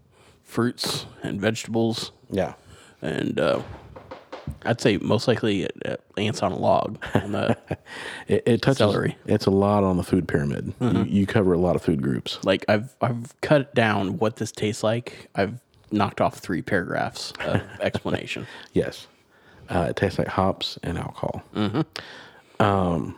fruits 0.43 1.05
and 1.21 1.39
vegetables, 1.41 2.11
Yeah, 2.31 2.53
and 3.01 3.39
uh, 3.39 3.61
I'd 4.65 4.79
say 4.81 4.97
most 4.97 5.27
likely 5.27 5.63
it 5.63 6.01
ants 6.17 6.41
on 6.41 6.51
a 6.51 6.57
log. 6.57 6.97
On 7.15 7.31
the, 7.31 7.57
it, 8.27 8.43
it 8.45 8.61
touches. 8.61 8.77
Celery. 8.77 9.17
It's 9.25 9.45
a 9.45 9.51
lot 9.51 9.83
on 9.83 9.97
the 9.97 10.03
food 10.03 10.27
pyramid. 10.27 10.73
You, 10.79 11.03
you 11.03 11.25
cover 11.25 11.53
a 11.53 11.57
lot 11.59 11.75
of 11.75 11.81
food 11.81 12.01
groups. 12.01 12.39
like 12.43 12.65
I've 12.69 12.95
I've 13.01 13.39
cut 13.41 13.73
down 13.75 14.17
what 14.19 14.37
this 14.37 14.51
tastes 14.51 14.83
like. 14.83 15.29
I've 15.35 15.59
knocked 15.91 16.21
off 16.21 16.37
three 16.39 16.61
paragraphs 16.61 17.33
of 17.45 17.61
explanation. 17.81 18.47
Yes. 18.73 19.07
Uh, 19.69 19.87
it 19.89 19.95
tastes 19.95 20.17
like 20.19 20.27
hops 20.27 20.77
and 20.83 20.97
alcohol. 20.97 21.41
Um, 22.59 23.15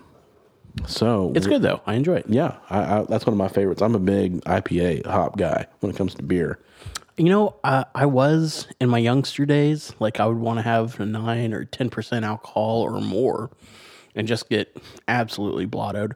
so 0.85 1.31
It's 1.35 1.47
good 1.47 1.61
though. 1.61 1.81
I 1.85 1.93
enjoy 1.95 2.15
it. 2.17 2.25
Yeah, 2.27 2.55
I, 2.69 2.99
I, 2.99 3.03
that's 3.07 3.25
one 3.25 3.33
of 3.33 3.37
my 3.37 3.47
favorites. 3.47 3.81
I'm 3.81 3.95
a 3.95 3.99
big 3.99 4.41
IPA 4.43 5.05
hop 5.05 5.37
guy 5.37 5.67
when 5.79 5.91
it 5.91 5.95
comes 5.97 6.13
to 6.15 6.23
beer. 6.23 6.59
You 7.17 7.25
know, 7.29 7.55
I, 7.63 7.85
I 7.95 8.05
was 8.05 8.67
in 8.81 8.89
my 8.89 8.97
youngster 8.97 9.45
days, 9.45 9.93
like 9.99 10.19
I 10.19 10.25
would 10.25 10.37
want 10.37 10.59
to 10.59 10.63
have 10.63 10.99
a 10.99 11.05
nine 11.05 11.53
or 11.53 11.63
ten 11.63 11.89
percent 11.89 12.25
alcohol 12.25 12.81
or 12.81 12.99
more, 12.99 13.49
and 14.15 14.27
just 14.27 14.49
get 14.49 14.75
absolutely 15.07 15.65
blottoed. 15.65 16.13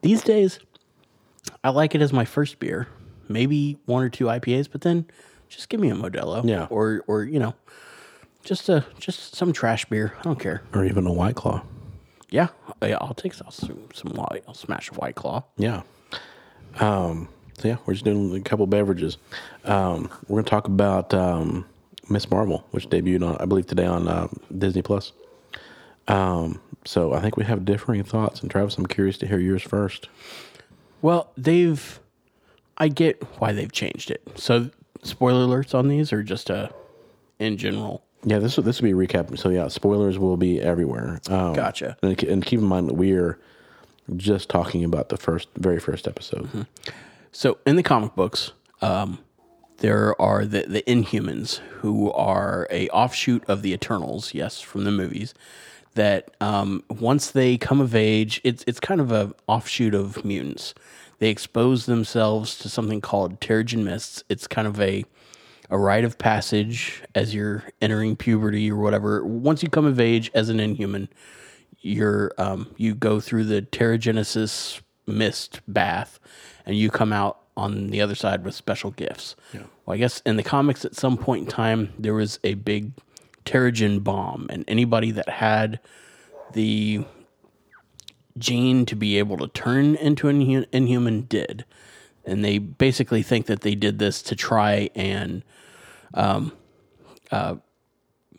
These 0.00 0.22
days, 0.22 0.58
I 1.62 1.68
like 1.70 1.94
it 1.94 2.00
as 2.00 2.12
my 2.12 2.24
first 2.24 2.58
beer, 2.58 2.88
maybe 3.28 3.76
one 3.84 4.02
or 4.02 4.08
two 4.08 4.24
IPAs, 4.26 4.68
but 4.72 4.80
then 4.80 5.04
just 5.50 5.68
give 5.68 5.78
me 5.78 5.90
a 5.90 5.94
Modelo, 5.94 6.42
Yeah. 6.48 6.66
or 6.70 7.04
or 7.06 7.24
you 7.24 7.38
know, 7.38 7.54
just 8.42 8.70
a 8.70 8.86
just 8.98 9.34
some 9.36 9.52
trash 9.52 9.84
beer. 9.86 10.14
I 10.20 10.22
don't 10.22 10.40
care. 10.40 10.62
Or 10.72 10.86
even 10.86 11.06
a 11.06 11.12
White 11.12 11.34
Claw. 11.36 11.62
Yeah, 12.30 12.48
yeah, 12.80 12.96
I'll 13.00 13.12
take 13.12 13.34
some 13.34 13.50
some 13.50 14.12
white. 14.12 14.44
I'll 14.48 14.54
smash 14.54 14.90
a 14.90 14.94
white 14.94 15.16
claw. 15.16 15.42
Yeah. 15.58 15.82
Um, 16.78 17.28
yeah, 17.64 17.76
we're 17.86 17.94
just 17.94 18.04
doing 18.04 18.34
a 18.34 18.40
couple 18.40 18.66
beverages. 18.66 19.18
Um, 19.64 20.10
we're 20.28 20.36
going 20.36 20.44
to 20.44 20.50
talk 20.50 20.66
about 20.66 21.12
um, 21.14 21.66
Miss 22.08 22.30
Marvel, 22.30 22.66
which 22.70 22.88
debuted 22.88 23.26
on, 23.26 23.36
I 23.38 23.44
believe, 23.44 23.66
today 23.66 23.86
on 23.86 24.08
uh, 24.08 24.28
Disney 24.56 24.82
Plus. 24.82 25.12
Um, 26.08 26.60
so 26.84 27.12
I 27.12 27.20
think 27.20 27.36
we 27.36 27.44
have 27.44 27.64
differing 27.64 28.02
thoughts. 28.04 28.40
And 28.40 28.50
Travis, 28.50 28.76
I'm 28.78 28.86
curious 28.86 29.18
to 29.18 29.26
hear 29.26 29.38
yours 29.38 29.62
first. 29.62 30.08
Well, 31.02 31.30
they've. 31.36 32.00
I 32.78 32.88
get 32.88 33.22
why 33.38 33.52
they've 33.52 33.70
changed 33.70 34.10
it. 34.10 34.22
So, 34.36 34.70
spoiler 35.02 35.46
alerts 35.46 35.74
on 35.74 35.88
these, 35.88 36.14
or 36.14 36.22
just 36.22 36.50
uh, 36.50 36.70
in 37.38 37.56
general. 37.58 38.02
Yeah, 38.24 38.38
this 38.38 38.56
will 38.56 38.64
this 38.64 38.80
will 38.80 38.92
be 38.96 39.04
a 39.04 39.06
recap. 39.06 39.36
So 39.38 39.48
yeah, 39.48 39.68
spoilers 39.68 40.18
will 40.18 40.36
be 40.36 40.60
everywhere. 40.60 41.20
Um, 41.28 41.54
Gotcha. 41.54 41.96
And, 42.02 42.22
and 42.24 42.44
keep 42.44 42.60
in 42.60 42.66
mind 42.66 42.88
that 42.88 42.94
we're 42.94 43.38
just 44.16 44.48
talking 44.48 44.84
about 44.84 45.08
the 45.08 45.16
first, 45.16 45.48
very 45.56 45.78
first 45.78 46.06
episode. 46.06 46.66
So, 47.32 47.58
in 47.66 47.76
the 47.76 47.82
comic 47.82 48.14
books, 48.14 48.52
um, 48.82 49.18
there 49.78 50.20
are 50.20 50.44
the 50.44 50.62
the 50.66 50.82
Inhumans, 50.82 51.58
who 51.58 52.12
are 52.12 52.66
a 52.70 52.88
offshoot 52.88 53.44
of 53.48 53.62
the 53.62 53.72
Eternals. 53.72 54.34
Yes, 54.34 54.60
from 54.60 54.84
the 54.84 54.90
movies. 54.90 55.34
That 55.94 56.30
um, 56.40 56.84
once 56.88 57.32
they 57.32 57.58
come 57.58 57.80
of 57.80 57.94
age, 57.94 58.40
it's 58.44 58.64
it's 58.66 58.80
kind 58.80 59.00
of 59.00 59.10
a 59.10 59.34
offshoot 59.46 59.94
of 59.94 60.24
mutants. 60.24 60.74
They 61.18 61.30
expose 61.30 61.86
themselves 61.86 62.56
to 62.58 62.68
something 62.68 63.00
called 63.00 63.40
Terrigen 63.40 63.84
Mists. 63.84 64.22
It's 64.28 64.46
kind 64.46 64.68
of 64.68 64.80
a 64.80 65.04
a 65.68 65.78
rite 65.78 66.04
of 66.04 66.18
passage 66.18 67.02
as 67.14 67.34
you're 67.34 67.64
entering 67.80 68.16
puberty 68.16 68.70
or 68.70 68.76
whatever. 68.76 69.24
Once 69.24 69.62
you 69.62 69.68
come 69.68 69.86
of 69.86 70.00
age 70.00 70.30
as 70.34 70.48
an 70.48 70.58
Inhuman, 70.58 71.08
you're 71.80 72.32
um, 72.38 72.74
you 72.76 72.94
go 72.94 73.20
through 73.20 73.44
the 73.44 73.62
Terrigenesis 73.62 74.80
mist 75.10 75.60
bath, 75.68 76.18
and 76.64 76.76
you 76.76 76.90
come 76.90 77.12
out 77.12 77.38
on 77.56 77.88
the 77.88 78.00
other 78.00 78.14
side 78.14 78.44
with 78.44 78.54
special 78.54 78.90
gifts. 78.90 79.36
Well, 79.84 79.94
I 79.94 79.98
guess 79.98 80.20
in 80.24 80.36
the 80.36 80.42
comics, 80.42 80.84
at 80.84 80.94
some 80.94 81.16
point 81.16 81.44
in 81.44 81.50
time, 81.50 81.92
there 81.98 82.14
was 82.14 82.38
a 82.44 82.54
big 82.54 82.92
Terrigen 83.44 84.04
bomb, 84.04 84.46
and 84.50 84.64
anybody 84.68 85.10
that 85.10 85.28
had 85.28 85.80
the 86.52 87.04
gene 88.38 88.86
to 88.86 88.94
be 88.94 89.18
able 89.18 89.36
to 89.38 89.48
turn 89.48 89.96
into 89.96 90.28
an 90.28 90.40
inhu- 90.40 90.66
inhuman 90.72 91.22
did. 91.22 91.64
And 92.24 92.44
they 92.44 92.58
basically 92.58 93.22
think 93.22 93.46
that 93.46 93.62
they 93.62 93.74
did 93.74 93.98
this 93.98 94.22
to 94.22 94.36
try 94.36 94.90
and 94.94 95.42
um, 96.14 96.52
uh, 97.30 97.56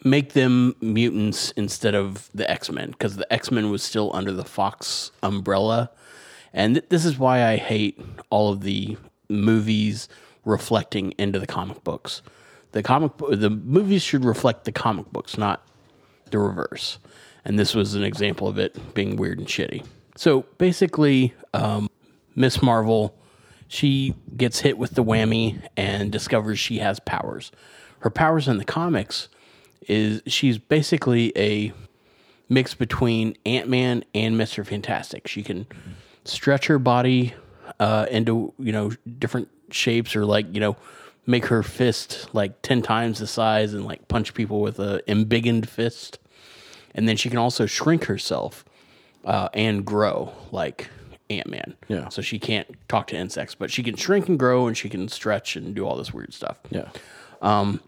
make 0.04 0.34
them 0.34 0.76
mutants 0.82 1.52
instead 1.52 1.96
of 1.96 2.30
the 2.34 2.50
X 2.50 2.72
Men, 2.72 2.92
because 2.92 3.18
the 3.18 3.32
X 3.34 3.52
Men 3.52 3.70
was 3.70 3.84
still 3.84 4.12
under 4.14 4.32
the 4.32 4.46
Fox 4.46 5.12
umbrella. 5.22 5.90
And 6.54 6.76
th- 6.76 6.90
this 6.90 7.06
is 7.06 7.18
why 7.18 7.46
I 7.46 7.58
hate 7.58 8.00
all 8.30 8.52
of 8.52 8.62
the 8.62 8.98
movies 9.30 10.10
reflecting 10.44 11.12
into 11.18 11.40
the 11.40 11.48
comic 11.48 11.84
books. 11.84 12.22
The 12.72 12.84
comic, 12.84 13.18
bo- 13.18 13.36
the 13.36 13.50
movies 13.50 14.02
should 14.02 14.26
reflect 14.26 14.66
the 14.66 14.72
comic 14.72 15.12
books, 15.12 15.38
not 15.38 15.66
the 16.30 16.40
reverse. 16.40 17.00
And 17.46 17.58
this 17.58 17.74
was 17.74 17.96
an 17.96 18.04
example 18.04 18.48
of 18.48 18.58
it 18.58 18.94
being 18.94 19.16
weird 19.16 19.40
and 19.40 19.48
shitty. 19.48 19.86
So 20.16 20.46
basically, 20.58 21.34
um, 21.54 21.90
Miss 22.36 22.62
Marvel, 22.62 23.16
she 23.68 24.16
gets 24.36 24.60
hit 24.60 24.78
with 24.78 24.92
the 24.92 25.04
whammy 25.04 25.62
and 25.78 26.12
discovers 26.12 26.60
she 26.60 26.80
has 26.80 27.00
powers. 27.00 27.52
Her 28.00 28.10
powers 28.10 28.48
in 28.48 28.58
the 28.58 28.66
comics 28.66 29.30
is 29.88 30.22
she's 30.28 30.58
basically 30.58 31.32
a 31.38 31.74
mix 32.50 32.74
between 32.74 33.36
Ant 33.46 33.70
Man 33.70 34.04
and 34.14 34.38
Mister 34.38 34.64
Fantastic. 34.64 35.28
She 35.28 35.44
can 35.44 35.66
stretch 36.26 36.68
her 36.68 36.80
body 36.80 37.34
uh, 37.80 38.06
into 38.10 38.54
you 38.60 38.72
know 38.72 38.92
different 39.20 39.50
shapes, 39.72 40.16
or 40.16 40.26
like 40.26 40.54
you 40.54 40.60
know 40.60 40.76
make 41.26 41.46
her 41.46 41.64
fist 41.64 42.28
like 42.34 42.62
ten 42.62 42.82
times 42.82 43.20
the 43.20 43.28
size 43.28 43.74
and 43.74 43.86
like 43.86 44.08
punch 44.08 44.34
people 44.34 44.62
with 44.62 44.80
a 44.80 45.02
embiggened 45.08 45.68
fist. 45.68 46.20
And 46.94 47.08
then 47.08 47.16
she 47.16 47.30
can 47.30 47.38
also 47.38 47.66
shrink 47.66 48.06
herself 48.06 48.66
uh, 49.24 49.48
and 49.54 49.86
grow 49.86 50.34
like 50.52 50.90
Ant 51.30 51.48
Man. 51.48 51.76
Yeah. 51.88 52.10
So 52.10 52.22
she 52.22 52.38
can't 52.38 52.68
talk 52.90 53.08
to 53.08 53.16
insects, 53.16 53.56
but 53.56 53.72
she 53.72 53.82
can 53.82 53.96
shrink 53.96 54.28
and 54.28 54.38
grow, 54.38 54.68
and 54.68 54.78
she 54.78 54.90
can 54.90 55.08
stretch 55.08 55.56
and 55.56 55.74
do 55.74 55.86
all 55.86 55.96
this 55.96 56.14
weird 56.14 56.34
stuff 56.34 56.58
Yeah. 56.70 56.90
um, 57.42 57.80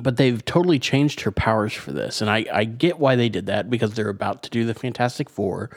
but 0.00 0.16
they've 0.16 0.42
totally 0.44 0.78
changed 0.78 1.20
her 1.20 1.30
powers 1.30 1.72
for 1.74 1.92
this. 1.92 2.20
And 2.22 2.30
I, 2.30 2.46
I 2.52 2.64
get 2.64 2.98
why 2.98 3.14
they 3.14 3.28
did 3.28 3.46
that 3.46 3.68
because 3.70 3.92
they're 3.94 4.08
about 4.08 4.42
to 4.44 4.50
do 4.50 4.64
the 4.64 4.74
Fantastic 4.74 5.28
Four 5.28 5.70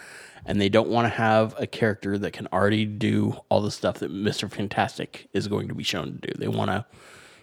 and 0.47 0.59
they 0.59 0.69
don't 0.69 0.89
want 0.89 1.05
to 1.05 1.09
have 1.09 1.53
a 1.59 1.67
character 1.67 2.17
that 2.17 2.31
can 2.31 2.47
already 2.47 2.85
do 2.85 3.37
all 3.49 3.61
the 3.61 3.69
stuff 3.69 3.99
that 3.99 4.11
Mr. 4.11 4.49
Fantastic 4.49 5.27
is 5.33 5.47
going 5.47 5.67
to 5.67 5.75
be 5.75 5.83
shown 5.83 6.19
to 6.21 6.31
do. 6.31 6.39
They 6.39 6.47
want 6.47 6.71
to, 6.71 6.85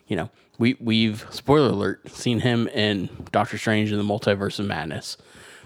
you 0.09 0.17
know, 0.17 0.31
we, 0.59 0.77
we've, 0.81 1.27
spoiler 1.31 1.69
alert, 1.69 2.09
seen 2.11 2.41
him 2.41 2.67
in 2.69 3.11
Doctor 3.31 3.59
Strange 3.59 3.93
in 3.93 3.99
the 3.99 4.05
Multiverse 4.05 4.59
of 4.59 4.67
Madness 4.67 5.19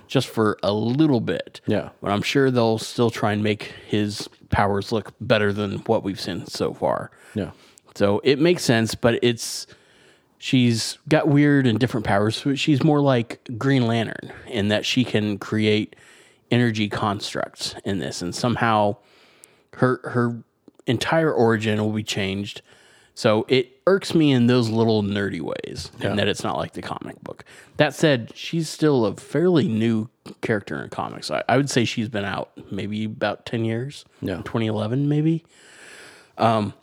just 0.09 0.26
for 0.26 0.59
a 0.62 0.73
little 0.73 1.21
bit. 1.21 1.61
Yeah. 1.66 1.90
But 2.00 2.11
I'm 2.11 2.23
sure 2.23 2.50
they'll 2.50 2.78
still 2.78 3.11
try 3.11 3.33
and 3.33 3.42
make 3.42 3.75
his 3.87 4.28
powers 4.50 4.90
look 4.90 5.12
better 5.21 5.52
than 5.52 5.78
what 5.80 6.02
we've 6.02 6.21
seen 6.21 6.47
so 6.47 6.75
far. 6.75 7.11
Yeah. 7.35 7.50
So 7.95 8.21
it 8.25 8.38
makes 8.38 8.64
sense, 8.64 8.95
but 8.95 9.18
it's 9.23 9.66
she's 10.38 10.99
got 11.09 11.28
weird 11.28 11.66
and 11.66 11.78
different 11.78 12.07
powers. 12.07 12.42
She's 12.54 12.83
more 12.83 13.00
like 13.00 13.47
Green 13.59 13.87
Lantern 13.87 14.33
in 14.47 14.68
that 14.68 14.85
she 14.87 15.04
can 15.04 15.38
create 15.38 15.95
energy 16.50 16.88
constructs 16.88 17.74
in 17.84 17.98
this, 17.98 18.22
and 18.22 18.34
somehow 18.34 18.96
her 19.74 20.00
her 20.04 20.42
entire 20.86 21.32
origin 21.32 21.78
will 21.82 21.92
be 21.92 22.02
changed. 22.02 22.62
So 23.14 23.44
it 23.48 23.80
irks 23.86 24.14
me 24.14 24.30
in 24.30 24.46
those 24.46 24.68
little 24.70 25.02
nerdy 25.02 25.40
ways, 25.40 25.90
and 26.00 26.18
that 26.18 26.28
it's 26.28 26.44
not 26.44 26.56
like 26.56 26.74
the 26.74 26.82
comic 26.82 27.20
book. 27.22 27.44
That 27.76 27.92
said, 27.92 28.32
she's 28.34 28.68
still 28.68 29.04
a 29.06 29.16
fairly 29.16 29.66
new 29.66 30.08
character 30.40 30.80
in 30.82 30.88
comics. 30.90 31.28
I, 31.30 31.42
I 31.48 31.56
would 31.56 31.68
say 31.68 31.84
she's 31.84 32.08
been 32.08 32.24
out 32.24 32.52
maybe 32.70 33.04
about 33.04 33.44
ten 33.44 33.64
years. 33.64 34.04
Yeah. 34.20 34.36
2011 34.36 35.08
maybe. 35.08 35.44
Um, 36.36 36.74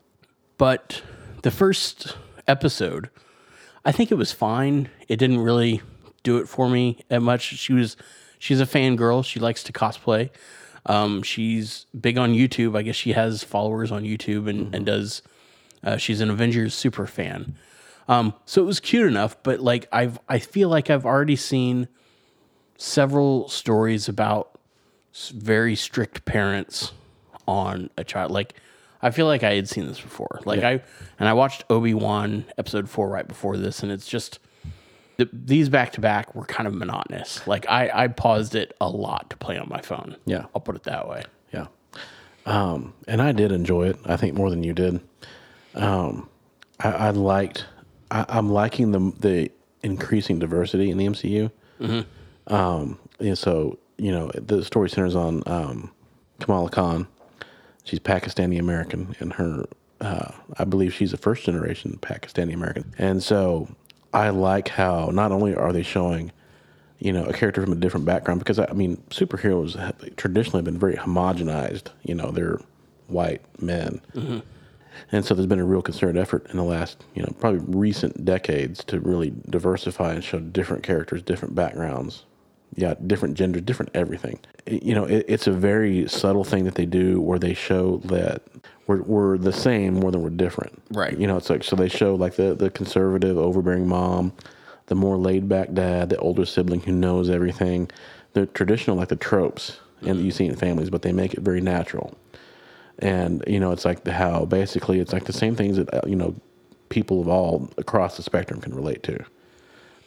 But 0.57 1.01
the 1.43 1.51
first 1.51 2.17
episode, 2.47 3.09
I 3.85 3.91
think 3.93 4.11
it 4.11 4.15
was 4.15 4.31
fine. 4.31 4.89
It 5.07 5.17
didn't 5.17 5.39
really 5.39 5.81
do 6.23 6.37
it 6.37 6.49
for 6.49 6.69
me 6.69 6.99
that 7.09 7.21
much. 7.21 7.43
She 7.43 7.71
was 7.73 7.95
she's 8.45 8.61
a 8.61 8.65
fangirl. 8.65 9.25
She 9.25 9.39
likes 9.39 9.63
to 9.63 9.73
cosplay. 9.73 10.29
Um, 10.85 11.23
she's 11.23 11.87
big 11.99 12.19
on 12.19 12.33
YouTube. 12.33 12.77
I 12.77 12.83
guess 12.83 12.95
she 12.95 13.13
has 13.13 13.43
followers 13.43 13.91
on 13.91 14.03
YouTube 14.03 14.47
and, 14.47 14.73
and 14.75 14.85
does 14.85 15.23
uh, 15.83 15.97
she's 15.97 16.21
an 16.21 16.29
Avengers 16.29 16.75
super 16.75 17.07
fan. 17.07 17.55
Um, 18.07 18.35
so 18.45 18.61
it 18.61 18.65
was 18.65 18.79
cute 18.79 19.07
enough, 19.07 19.35
but 19.41 19.61
like 19.61 19.87
I've 19.91 20.19
I 20.29 20.37
feel 20.37 20.69
like 20.69 20.91
I've 20.91 21.07
already 21.07 21.35
seen 21.35 21.87
several 22.77 23.49
stories 23.49 24.07
about 24.07 24.59
very 25.33 25.75
strict 25.75 26.23
parents 26.25 26.91
on 27.47 27.89
a 27.97 28.03
child. 28.03 28.29
Like 28.29 28.53
I 29.01 29.09
feel 29.09 29.25
like 29.25 29.41
I 29.41 29.55
had 29.55 29.67
seen 29.67 29.87
this 29.87 29.99
before. 29.99 30.39
Like 30.45 30.61
I 30.63 30.83
and 31.17 31.27
I 31.27 31.33
watched 31.33 31.63
Obi 31.71 31.95
Wan 31.95 32.45
episode 32.59 32.87
four 32.91 33.09
right 33.09 33.27
before 33.27 33.57
this, 33.57 33.81
and 33.81 33.91
it's 33.91 34.07
just 34.07 34.37
the, 35.17 35.29
these 35.31 35.69
back 35.69 35.91
to 35.93 36.01
back 36.01 36.33
were 36.35 36.45
kind 36.45 36.67
of 36.67 36.73
monotonous. 36.73 37.45
Like 37.47 37.65
I 37.69 37.89
I 37.93 38.07
paused 38.07 38.55
it 38.55 38.75
a 38.81 38.89
lot 38.89 39.29
to 39.29 39.37
play 39.37 39.57
on 39.57 39.69
my 39.69 39.81
phone. 39.81 40.17
Yeah. 40.25 40.45
I'll 40.53 40.61
put 40.61 40.75
it 40.75 40.83
that 40.83 41.07
way. 41.07 41.23
Yeah. 41.53 41.67
Um, 42.45 42.93
and 43.07 43.21
I 43.21 43.31
did 43.31 43.51
enjoy 43.51 43.89
it. 43.89 43.97
I 44.05 44.17
think 44.17 44.35
more 44.35 44.49
than 44.49 44.63
you 44.63 44.73
did. 44.73 45.01
Um, 45.73 46.29
I, 46.79 46.91
I 46.91 47.09
liked. 47.11 47.65
I, 48.11 48.25
I'm 48.29 48.49
liking 48.49 48.91
the 48.91 49.13
the 49.19 49.51
increasing 49.83 50.39
diversity 50.39 50.89
in 50.89 50.97
the 50.97 51.05
MCU. 51.05 51.51
Um, 52.47 52.99
and 53.19 53.37
so 53.37 53.79
you 53.97 54.11
know 54.11 54.31
the 54.35 54.63
story 54.63 54.89
centers 54.89 55.15
on 55.15 55.43
um, 55.45 55.91
Kamala 56.39 56.69
Khan. 56.69 57.07
She's 57.83 57.99
Pakistani 57.99 58.59
American, 58.59 59.15
and 59.19 59.33
her 59.33 59.65
uh, 60.01 60.31
I 60.57 60.63
believe 60.65 60.93
she's 60.93 61.13
a 61.13 61.17
first 61.17 61.45
generation 61.45 61.97
Pakistani 62.01 62.53
American. 62.53 62.93
And 62.97 63.23
so 63.23 63.69
I 64.15 64.29
like 64.29 64.69
how 64.69 65.09
not 65.13 65.31
only 65.31 65.53
are 65.53 65.73
they 65.73 65.83
showing 65.83 66.31
you 66.99 67.11
know, 67.11 67.25
a 67.25 67.33
character 67.33 67.61
from 67.61 67.71
a 67.73 67.75
different 67.75 68.05
background 68.05 68.39
because 68.39 68.59
I 68.59 68.71
mean, 68.73 68.97
superheroes 69.09 69.77
have 69.77 70.15
traditionally 70.15 70.59
have 70.59 70.65
been 70.65 70.79
very 70.79 70.95
homogenized. 70.95 71.89
You 72.03 72.15
know, 72.15 72.31
they're 72.31 72.59
white 73.07 73.41
men, 73.61 74.01
mm-hmm. 74.13 74.39
and 75.11 75.25
so 75.25 75.35
there's 75.35 75.47
been 75.47 75.59
a 75.59 75.65
real 75.65 75.81
concerted 75.81 76.17
effort 76.17 76.47
in 76.49 76.57
the 76.57 76.63
last, 76.63 77.03
you 77.13 77.21
know, 77.21 77.33
probably 77.39 77.59
recent 77.67 78.23
decades 78.25 78.83
to 78.85 78.99
really 78.99 79.33
diversify 79.49 80.13
and 80.13 80.23
show 80.23 80.39
different 80.39 80.83
characters, 80.83 81.21
different 81.21 81.53
backgrounds, 81.53 82.23
yeah, 82.75 82.95
different 83.07 83.35
genders, 83.35 83.61
different 83.61 83.91
everything. 83.93 84.39
You 84.67 84.95
know, 84.95 85.05
it, 85.05 85.25
it's 85.27 85.47
a 85.47 85.51
very 85.51 86.07
subtle 86.07 86.43
thing 86.43 86.65
that 86.65 86.75
they 86.75 86.85
do 86.85 87.21
where 87.21 87.39
they 87.39 87.53
show 87.53 87.97
that 88.05 88.41
we're, 88.87 89.01
we're 89.03 89.37
the 89.37 89.53
same 89.53 89.95
more 89.95 90.11
than 90.11 90.21
we're 90.21 90.29
different. 90.29 90.81
Right. 90.91 91.17
You 91.17 91.25
know, 91.25 91.37
it's 91.37 91.49
like 91.49 91.63
so 91.63 91.75
they 91.75 91.89
show 91.89 92.15
like 92.15 92.35
the 92.35 92.53
the 92.53 92.69
conservative, 92.69 93.37
overbearing 93.37 93.87
mom, 93.87 94.33
the 94.87 94.95
more 94.95 95.17
laid 95.17 95.47
back 95.47 95.73
dad, 95.73 96.09
the 96.09 96.17
older 96.17 96.45
sibling 96.45 96.81
who 96.81 96.91
knows 96.91 97.29
everything. 97.29 97.89
The 98.33 98.45
traditional 98.47 98.97
like 98.97 99.07
the 99.07 99.15
tropes 99.15 99.79
and 100.01 100.19
that 100.19 100.23
you 100.23 100.31
see 100.31 100.45
in 100.45 100.55
families, 100.55 100.89
but 100.89 101.01
they 101.01 101.13
make 101.13 101.33
it 101.33 101.39
very 101.39 101.61
natural. 101.61 102.13
And 102.99 103.43
you 103.47 103.59
know, 103.59 103.71
it's 103.71 103.85
like 103.85 104.03
the 104.03 104.11
how 104.11 104.45
basically 104.45 104.99
it's 104.99 105.13
like 105.13 105.25
the 105.25 105.33
same 105.33 105.55
things 105.55 105.77
that 105.77 105.93
uh, 105.93 106.01
you 106.05 106.15
know 106.15 106.35
people 106.89 107.21
of 107.21 107.27
all 107.27 107.69
across 107.77 108.17
the 108.17 108.23
spectrum 108.23 108.61
can 108.61 108.73
relate 108.73 109.03
to. 109.03 109.23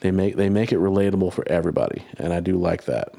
They 0.00 0.10
make 0.10 0.36
they 0.36 0.48
make 0.48 0.72
it 0.72 0.78
relatable 0.78 1.32
for 1.32 1.46
everybody, 1.48 2.04
and 2.18 2.32
I 2.32 2.40
do 2.40 2.56
like 2.56 2.84
that. 2.84 3.14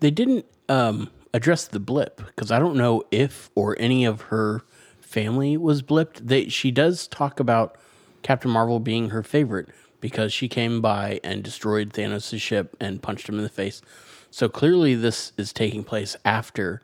They 0.00 0.10
didn't 0.10 0.46
um, 0.68 1.10
address 1.34 1.66
the 1.66 1.80
blip 1.80 2.22
because 2.26 2.50
I 2.50 2.58
don't 2.58 2.76
know 2.76 3.02
if 3.10 3.50
or 3.54 3.76
any 3.78 4.04
of 4.04 4.22
her 4.22 4.62
family 5.00 5.56
was 5.56 5.82
blipped. 5.82 6.18
They 6.26 6.48
she 6.48 6.70
does 6.70 7.08
talk 7.08 7.40
about 7.40 7.76
Captain 8.22 8.50
Marvel 8.50 8.78
being 8.78 9.10
her 9.10 9.22
favorite 9.22 9.68
because 10.00 10.32
she 10.32 10.48
came 10.48 10.80
by 10.80 11.20
and 11.24 11.42
destroyed 11.42 11.92
Thanos' 11.92 12.40
ship 12.40 12.76
and 12.80 13.02
punched 13.02 13.28
him 13.28 13.36
in 13.36 13.42
the 13.42 13.48
face. 13.50 13.82
So 14.30 14.48
clearly, 14.48 14.94
this 14.94 15.32
is 15.36 15.52
taking 15.52 15.82
place 15.82 16.16
after 16.24 16.82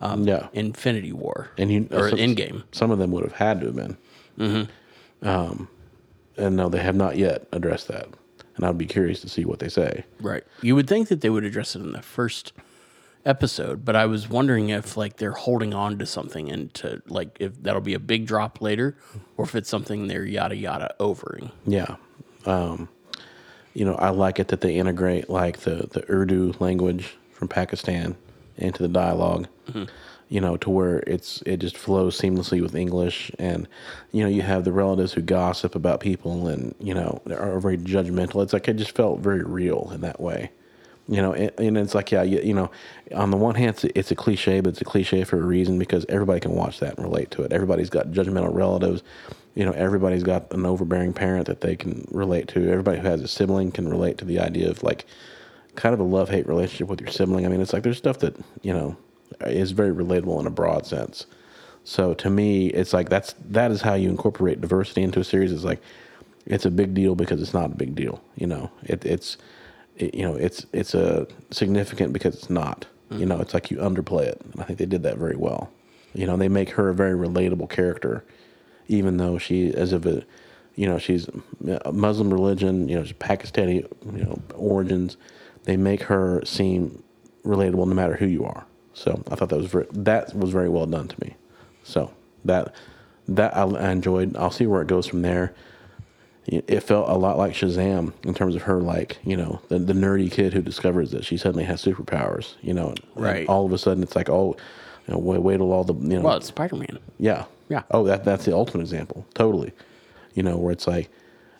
um, 0.00 0.24
Yeah. 0.26 0.48
Infinity 0.52 1.12
War 1.12 1.50
And 1.56 1.70
you 1.70 1.88
or 1.92 2.10
some- 2.10 2.18
Endgame. 2.18 2.64
Some 2.72 2.90
of 2.90 2.98
them 2.98 3.12
would 3.12 3.22
have 3.24 3.32
had 3.34 3.60
to 3.60 3.66
have 3.66 3.76
been. 3.76 3.96
Mm-hmm. 4.38 5.28
Um, 5.28 5.68
and 6.36 6.56
no, 6.56 6.68
they 6.68 6.80
have 6.80 6.96
not 6.96 7.16
yet 7.16 7.46
addressed 7.52 7.88
that. 7.88 8.08
And 8.58 8.66
I'd 8.66 8.76
be 8.76 8.86
curious 8.86 9.20
to 9.20 9.28
see 9.28 9.44
what 9.44 9.60
they 9.60 9.68
say. 9.68 10.04
Right. 10.20 10.44
You 10.62 10.74
would 10.74 10.88
think 10.88 11.08
that 11.08 11.22
they 11.22 11.30
would 11.30 11.44
address 11.44 11.74
it 11.74 11.80
in 11.80 11.92
the 11.92 12.02
first 12.02 12.52
episode, 13.24 13.84
but 13.84 13.94
I 13.94 14.06
was 14.06 14.28
wondering 14.28 14.68
if 14.70 14.96
like 14.96 15.16
they're 15.16 15.32
holding 15.32 15.72
on 15.72 15.98
to 15.98 16.06
something 16.06 16.50
and 16.50 16.72
to 16.74 17.00
like 17.06 17.36
if 17.38 17.62
that'll 17.62 17.80
be 17.80 17.94
a 17.94 18.00
big 18.00 18.26
drop 18.26 18.60
later 18.60 18.96
or 19.36 19.44
if 19.44 19.54
it's 19.54 19.68
something 19.68 20.08
they're 20.08 20.24
yada 20.24 20.56
yada 20.56 20.94
overing. 20.98 21.52
Yeah. 21.66 21.96
Um, 22.46 22.88
you 23.74 23.84
know, 23.84 23.94
I 23.94 24.10
like 24.10 24.40
it 24.40 24.48
that 24.48 24.60
they 24.60 24.74
integrate 24.74 25.30
like 25.30 25.60
the, 25.60 25.88
the 25.90 26.04
Urdu 26.10 26.54
language 26.58 27.16
from 27.30 27.46
Pakistan 27.46 28.16
into 28.56 28.82
the 28.82 28.88
dialog 28.88 29.46
you 30.28 30.40
know, 30.40 30.56
to 30.58 30.70
where 30.70 30.98
it's 31.06 31.42
it 31.46 31.58
just 31.58 31.76
flows 31.76 32.18
seamlessly 32.18 32.60
with 32.60 32.74
English, 32.74 33.30
and 33.38 33.66
you 34.12 34.22
know, 34.22 34.28
you 34.28 34.42
have 34.42 34.64
the 34.64 34.72
relatives 34.72 35.12
who 35.12 35.22
gossip 35.22 35.74
about 35.74 36.00
people, 36.00 36.48
and 36.48 36.74
you 36.80 36.92
know, 36.94 37.22
are 37.30 37.58
very 37.60 37.78
judgmental. 37.78 38.42
It's 38.42 38.52
like 38.52 38.68
it 38.68 38.76
just 38.76 38.94
felt 38.94 39.20
very 39.20 39.42
real 39.42 39.90
in 39.92 40.02
that 40.02 40.20
way, 40.20 40.50
you 41.08 41.22
know, 41.22 41.32
and, 41.32 41.50
and 41.58 41.78
it's 41.78 41.94
like 41.94 42.12
yeah, 42.12 42.22
you, 42.22 42.40
you 42.40 42.52
know, 42.52 42.70
on 43.14 43.30
the 43.30 43.38
one 43.38 43.54
hand, 43.54 43.70
it's, 43.70 43.84
it's 43.84 44.10
a 44.10 44.14
cliche, 44.14 44.60
but 44.60 44.70
it's 44.70 44.82
a 44.82 44.84
cliche 44.84 45.24
for 45.24 45.38
a 45.38 45.44
reason 45.44 45.78
because 45.78 46.04
everybody 46.10 46.40
can 46.40 46.52
watch 46.52 46.78
that 46.80 46.96
and 46.96 47.04
relate 47.04 47.30
to 47.32 47.42
it. 47.42 47.52
Everybody's 47.52 47.90
got 47.90 48.08
judgmental 48.08 48.54
relatives. 48.54 49.02
You 49.54 49.64
know, 49.64 49.72
everybody's 49.72 50.22
got 50.22 50.52
an 50.52 50.66
overbearing 50.66 51.14
parent 51.14 51.46
that 51.46 51.62
they 51.62 51.74
can 51.74 52.06
relate 52.10 52.48
to. 52.48 52.70
Everybody 52.70 53.00
who 53.00 53.08
has 53.08 53.22
a 53.22 53.28
sibling 53.28 53.72
can 53.72 53.88
relate 53.88 54.18
to 54.18 54.24
the 54.24 54.38
idea 54.38 54.70
of 54.70 54.82
like 54.82 55.06
kind 55.74 55.94
of 55.94 56.00
a 56.00 56.04
love 56.04 56.28
hate 56.28 56.46
relationship 56.46 56.88
with 56.88 57.00
your 57.00 57.10
sibling. 57.10 57.46
I 57.46 57.48
mean, 57.48 57.62
it's 57.62 57.72
like 57.72 57.82
there's 57.82 57.96
stuff 57.96 58.18
that 58.18 58.36
you 58.62 58.74
know 58.74 58.96
is 59.40 59.72
very 59.72 59.94
relatable 59.94 60.40
in 60.40 60.46
a 60.46 60.50
broad 60.50 60.86
sense. 60.86 61.26
So 61.84 62.12
to 62.14 62.30
me, 62.30 62.66
it's 62.68 62.92
like 62.92 63.08
that's 63.08 63.34
that 63.46 63.70
is 63.70 63.82
how 63.82 63.94
you 63.94 64.10
incorporate 64.10 64.60
diversity 64.60 65.02
into 65.02 65.20
a 65.20 65.24
series. 65.24 65.52
Is 65.52 65.64
like 65.64 65.80
it's 66.46 66.66
a 66.66 66.70
big 66.70 66.94
deal 66.94 67.14
because 67.14 67.40
it's 67.40 67.54
not 67.54 67.72
a 67.72 67.74
big 67.74 67.94
deal. 67.94 68.22
You 68.36 68.46
know, 68.46 68.70
it, 68.82 69.04
it's 69.04 69.38
it, 69.96 70.14
you 70.14 70.22
know 70.22 70.34
it's 70.34 70.66
it's 70.72 70.94
a 70.94 71.26
significant 71.50 72.12
because 72.12 72.34
it's 72.34 72.50
not. 72.50 72.86
You 73.10 73.24
know, 73.24 73.40
it's 73.40 73.54
like 73.54 73.70
you 73.70 73.78
underplay 73.78 74.24
it. 74.24 74.38
And 74.52 74.60
I 74.60 74.64
think 74.64 74.78
they 74.78 74.84
did 74.84 75.02
that 75.04 75.16
very 75.16 75.34
well. 75.34 75.70
You 76.12 76.26
know, 76.26 76.36
they 76.36 76.48
make 76.48 76.70
her 76.70 76.90
a 76.90 76.94
very 76.94 77.16
relatable 77.16 77.70
character, 77.70 78.22
even 78.88 79.16
though 79.16 79.38
she 79.38 79.72
as 79.72 79.92
of 79.92 80.04
a 80.04 80.24
you 80.74 80.86
know 80.86 80.98
she's 80.98 81.28
a 81.84 81.92
Muslim 81.92 82.32
religion. 82.32 82.88
You 82.88 82.96
know, 82.96 83.04
she's 83.04 83.14
Pakistani 83.14 83.86
you 84.12 84.24
know 84.24 84.42
origins. 84.54 85.16
They 85.64 85.76
make 85.76 86.02
her 86.02 86.44
seem 86.44 87.02
relatable 87.44 87.88
no 87.88 87.94
matter 87.94 88.14
who 88.14 88.26
you 88.26 88.44
are. 88.44 88.66
So 88.98 89.22
I 89.30 89.34
thought 89.36 89.48
that 89.50 89.56
was 89.56 89.66
very, 89.66 89.86
that 89.92 90.34
was 90.34 90.50
very 90.50 90.68
well 90.68 90.86
done 90.86 91.08
to 91.08 91.16
me. 91.24 91.36
So 91.84 92.10
that 92.44 92.74
that 93.28 93.56
I, 93.56 93.62
I 93.62 93.90
enjoyed. 93.92 94.36
I'll 94.36 94.50
see 94.50 94.66
where 94.66 94.82
it 94.82 94.88
goes 94.88 95.06
from 95.06 95.22
there. 95.22 95.54
It 96.50 96.80
felt 96.82 97.10
a 97.10 97.14
lot 97.14 97.36
like 97.36 97.52
Shazam 97.52 98.14
in 98.24 98.32
terms 98.32 98.54
of 98.56 98.62
her, 98.62 98.80
like 98.80 99.18
you 99.22 99.36
know, 99.36 99.60
the, 99.68 99.78
the 99.78 99.92
nerdy 99.92 100.32
kid 100.32 100.54
who 100.54 100.62
discovers 100.62 101.10
that 101.10 101.24
she 101.24 101.36
suddenly 101.36 101.64
has 101.64 101.84
superpowers. 101.84 102.54
You 102.62 102.72
know, 102.74 102.88
and 102.88 103.00
Right. 103.14 103.46
all 103.48 103.66
of 103.66 103.72
a 103.72 103.78
sudden, 103.78 104.02
it's 104.02 104.16
like, 104.16 104.30
oh, 104.30 104.56
you 105.06 105.12
know, 105.14 105.20
wait, 105.20 105.42
wait 105.42 105.58
till 105.58 105.70
all 105.72 105.84
the 105.84 105.92
you 105.94 106.16
know, 106.16 106.22
Well, 106.22 106.36
it's 106.38 106.46
Spider 106.48 106.76
Man. 106.76 106.98
yeah. 107.18 107.44
Yeah. 107.68 107.82
Oh, 107.90 108.02
that 108.04 108.24
that's 108.24 108.46
the 108.46 108.54
ultimate 108.54 108.80
example. 108.82 109.26
Totally. 109.34 109.72
You 110.34 110.42
know, 110.42 110.56
where 110.56 110.72
it's 110.72 110.86
like, 110.86 111.10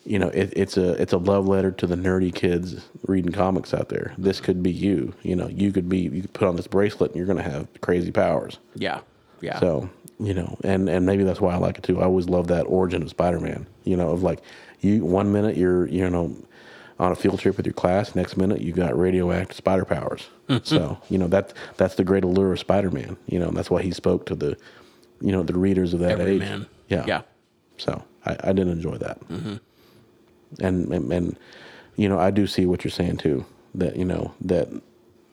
you 0.08 0.18
know, 0.18 0.28
it, 0.28 0.52
it's 0.56 0.78
a 0.78 0.92
it's 1.00 1.12
a 1.12 1.18
love 1.18 1.46
letter 1.46 1.70
to 1.70 1.86
the 1.86 1.94
nerdy 1.94 2.34
kids 2.34 2.88
reading 3.06 3.30
comics 3.30 3.74
out 3.74 3.90
there. 3.90 4.14
This 4.16 4.40
could 4.40 4.62
be 4.62 4.72
you. 4.72 5.14
You 5.22 5.36
know, 5.36 5.48
you 5.48 5.70
could 5.70 5.88
be 5.88 5.98
you 5.98 6.22
could 6.22 6.32
put 6.32 6.48
on 6.48 6.56
this 6.56 6.66
bracelet 6.66 7.10
and 7.10 7.16
you're 7.18 7.26
going 7.26 7.44
to 7.44 7.50
have 7.50 7.68
crazy 7.82 8.10
powers. 8.10 8.58
Yeah. 8.74 9.00
Yeah. 9.42 9.60
So 9.60 9.90
you 10.18 10.32
know, 10.32 10.56
and 10.64 10.88
and 10.88 11.04
maybe 11.04 11.24
that's 11.24 11.42
why 11.42 11.52
I 11.52 11.58
like 11.58 11.76
it 11.76 11.84
too. 11.84 12.00
I 12.00 12.04
always 12.04 12.28
love 12.28 12.46
that 12.48 12.64
origin 12.64 13.02
of 13.02 13.10
Spider 13.10 13.38
Man. 13.38 13.66
You 13.84 13.96
know, 13.96 14.10
of 14.10 14.22
like 14.22 14.40
you 14.80 15.04
one 15.04 15.30
minute 15.30 15.56
you're 15.56 15.86
you 15.88 16.08
know 16.08 16.34
on 16.98 17.12
a 17.12 17.14
field 17.14 17.38
trip 17.38 17.58
with 17.58 17.66
your 17.66 17.74
class, 17.74 18.14
next 18.14 18.36
minute 18.36 18.60
you 18.62 18.72
got 18.72 18.98
radioactive 18.98 19.56
spider 19.56 19.84
powers. 19.84 20.28
Mm-hmm. 20.48 20.64
so 20.64 20.98
you 21.10 21.18
know 21.18 21.28
that 21.28 21.52
that's 21.76 21.96
the 21.96 22.04
great 22.04 22.24
allure 22.24 22.52
of 22.52 22.58
Spider 22.58 22.90
Man. 22.90 23.18
You 23.26 23.38
know, 23.38 23.48
and 23.48 23.56
that's 23.56 23.70
why 23.70 23.82
he 23.82 23.90
spoke 23.90 24.24
to 24.26 24.34
the 24.34 24.56
you 25.20 25.32
know 25.32 25.42
the 25.42 25.58
readers 25.58 25.92
of 25.92 26.00
that 26.00 26.12
Every 26.12 26.36
age. 26.36 26.40
man. 26.40 26.66
Yeah, 26.88 27.04
Yeah. 27.06 27.22
So 27.76 28.02
I, 28.24 28.36
I 28.44 28.52
did 28.52 28.66
enjoy 28.68 28.96
that, 28.98 29.20
mm-hmm. 29.28 29.56
And, 30.60 30.92
and 30.92 31.12
and 31.12 31.38
you 31.96 32.08
know 32.08 32.18
I 32.18 32.30
do 32.30 32.46
see 32.46 32.66
what 32.66 32.84
you're 32.84 32.90
saying 32.90 33.18
too. 33.18 33.44
That 33.74 33.96
you 33.96 34.04
know 34.04 34.34
that 34.42 34.68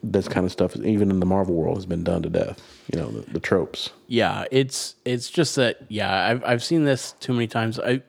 this 0.04 0.28
kind 0.28 0.46
of 0.46 0.52
stuff, 0.52 0.76
even 0.78 1.10
in 1.10 1.20
the 1.20 1.26
Marvel 1.26 1.56
world, 1.56 1.78
has 1.78 1.86
been 1.86 2.04
done 2.04 2.22
to 2.24 2.30
death. 2.30 2.62
You 2.92 3.00
know 3.00 3.10
the, 3.10 3.32
the 3.32 3.40
tropes. 3.40 3.90
Yeah, 4.08 4.46
it's 4.52 4.96
it's 5.06 5.30
just 5.30 5.56
that 5.56 5.80
yeah, 5.90 6.30
I've 6.30 6.44
I've 6.44 6.64
seen 6.64 6.86
this 6.86 7.14
too 7.14 7.34
many 7.34 7.48
times. 7.48 7.80
I 7.80 8.02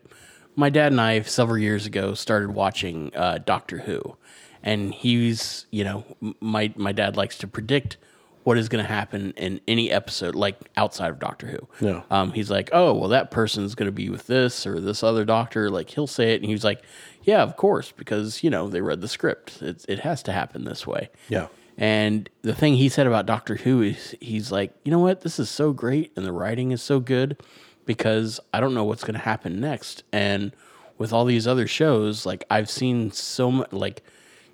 my 0.55 0.71
dad 0.71 0.92
and 0.92 1.01
I 1.01 1.21
several 1.23 1.59
years 1.59 1.87
ago 1.87 2.14
started 2.14 2.51
watching 2.51 3.12
uh, 3.14 3.38
Doctor 3.45 3.79
Who, 3.79 4.16
and 4.62 4.92
he's 4.95 5.66
you 5.71 5.85
know 5.85 6.05
my 6.40 6.73
my 6.77 6.92
dad 6.92 7.16
likes 7.16 7.38
to 7.38 7.47
predict 7.47 7.97
what 8.46 8.56
is 8.56 8.68
going 8.68 8.80
to 8.82 8.88
happen 8.88 9.32
in 9.37 9.61
any 9.66 9.90
episode, 9.90 10.37
like 10.37 10.56
outside 10.76 11.11
of 11.11 11.18
Doctor 11.18 11.48
Who. 11.48 11.85
Yeah. 11.85 12.02
Um, 12.12 12.30
he's 12.30 12.48
like, 12.48 12.70
oh 12.72 12.94
well, 12.94 13.09
that 13.09 13.32
person's 13.32 13.74
going 13.74 13.87
to 13.88 13.92
be 13.92 14.09
with 14.09 14.28
this 14.28 14.68
or 14.68 14.78
this 14.80 15.02
other 15.02 15.24
doctor. 15.24 15.68
Like 15.68 15.90
he'll 15.90 16.06
say 16.06 16.32
it, 16.32 16.42
and 16.42 16.48
he's 16.48 16.62
like, 16.62 16.85
yeah, 17.24 17.42
of 17.42 17.56
course, 17.56 17.90
because 17.90 18.44
you 18.44 18.50
know 18.50 18.68
they 18.68 18.80
read 18.80 19.00
the 19.00 19.09
script. 19.09 19.61
It 19.62 19.85
it 19.88 19.98
has 19.98 20.22
to 20.22 20.32
happen 20.32 20.62
this 20.62 20.87
way. 20.87 21.11
Yeah. 21.28 21.48
And 21.76 22.30
the 22.42 22.54
thing 22.54 22.76
he 22.76 22.88
said 22.88 23.09
about 23.09 23.26
Doctor 23.26 23.56
Who 23.56 23.82
is 23.82 24.14
he's 24.20 24.52
like, 24.52 24.72
you 24.85 24.92
know 24.92 25.00
what, 25.00 25.22
this 25.22 25.40
is 25.40 25.50
so 25.50 25.72
great 25.72 26.12
and 26.14 26.24
the 26.24 26.30
writing 26.30 26.70
is 26.70 26.80
so 26.80 27.00
good 27.00 27.42
because 27.85 28.38
I 28.54 28.61
don't 28.61 28.74
know 28.74 28.85
what's 28.85 29.02
going 29.02 29.14
to 29.14 29.20
happen 29.20 29.61
next. 29.61 30.04
And 30.12 30.52
with 30.98 31.12
all 31.12 31.24
these 31.24 31.48
other 31.48 31.66
shows, 31.66 32.24
like 32.24 32.44
I've 32.48 32.70
seen 32.70 33.11
so 33.11 33.50
much, 33.50 33.72
like, 33.72 34.04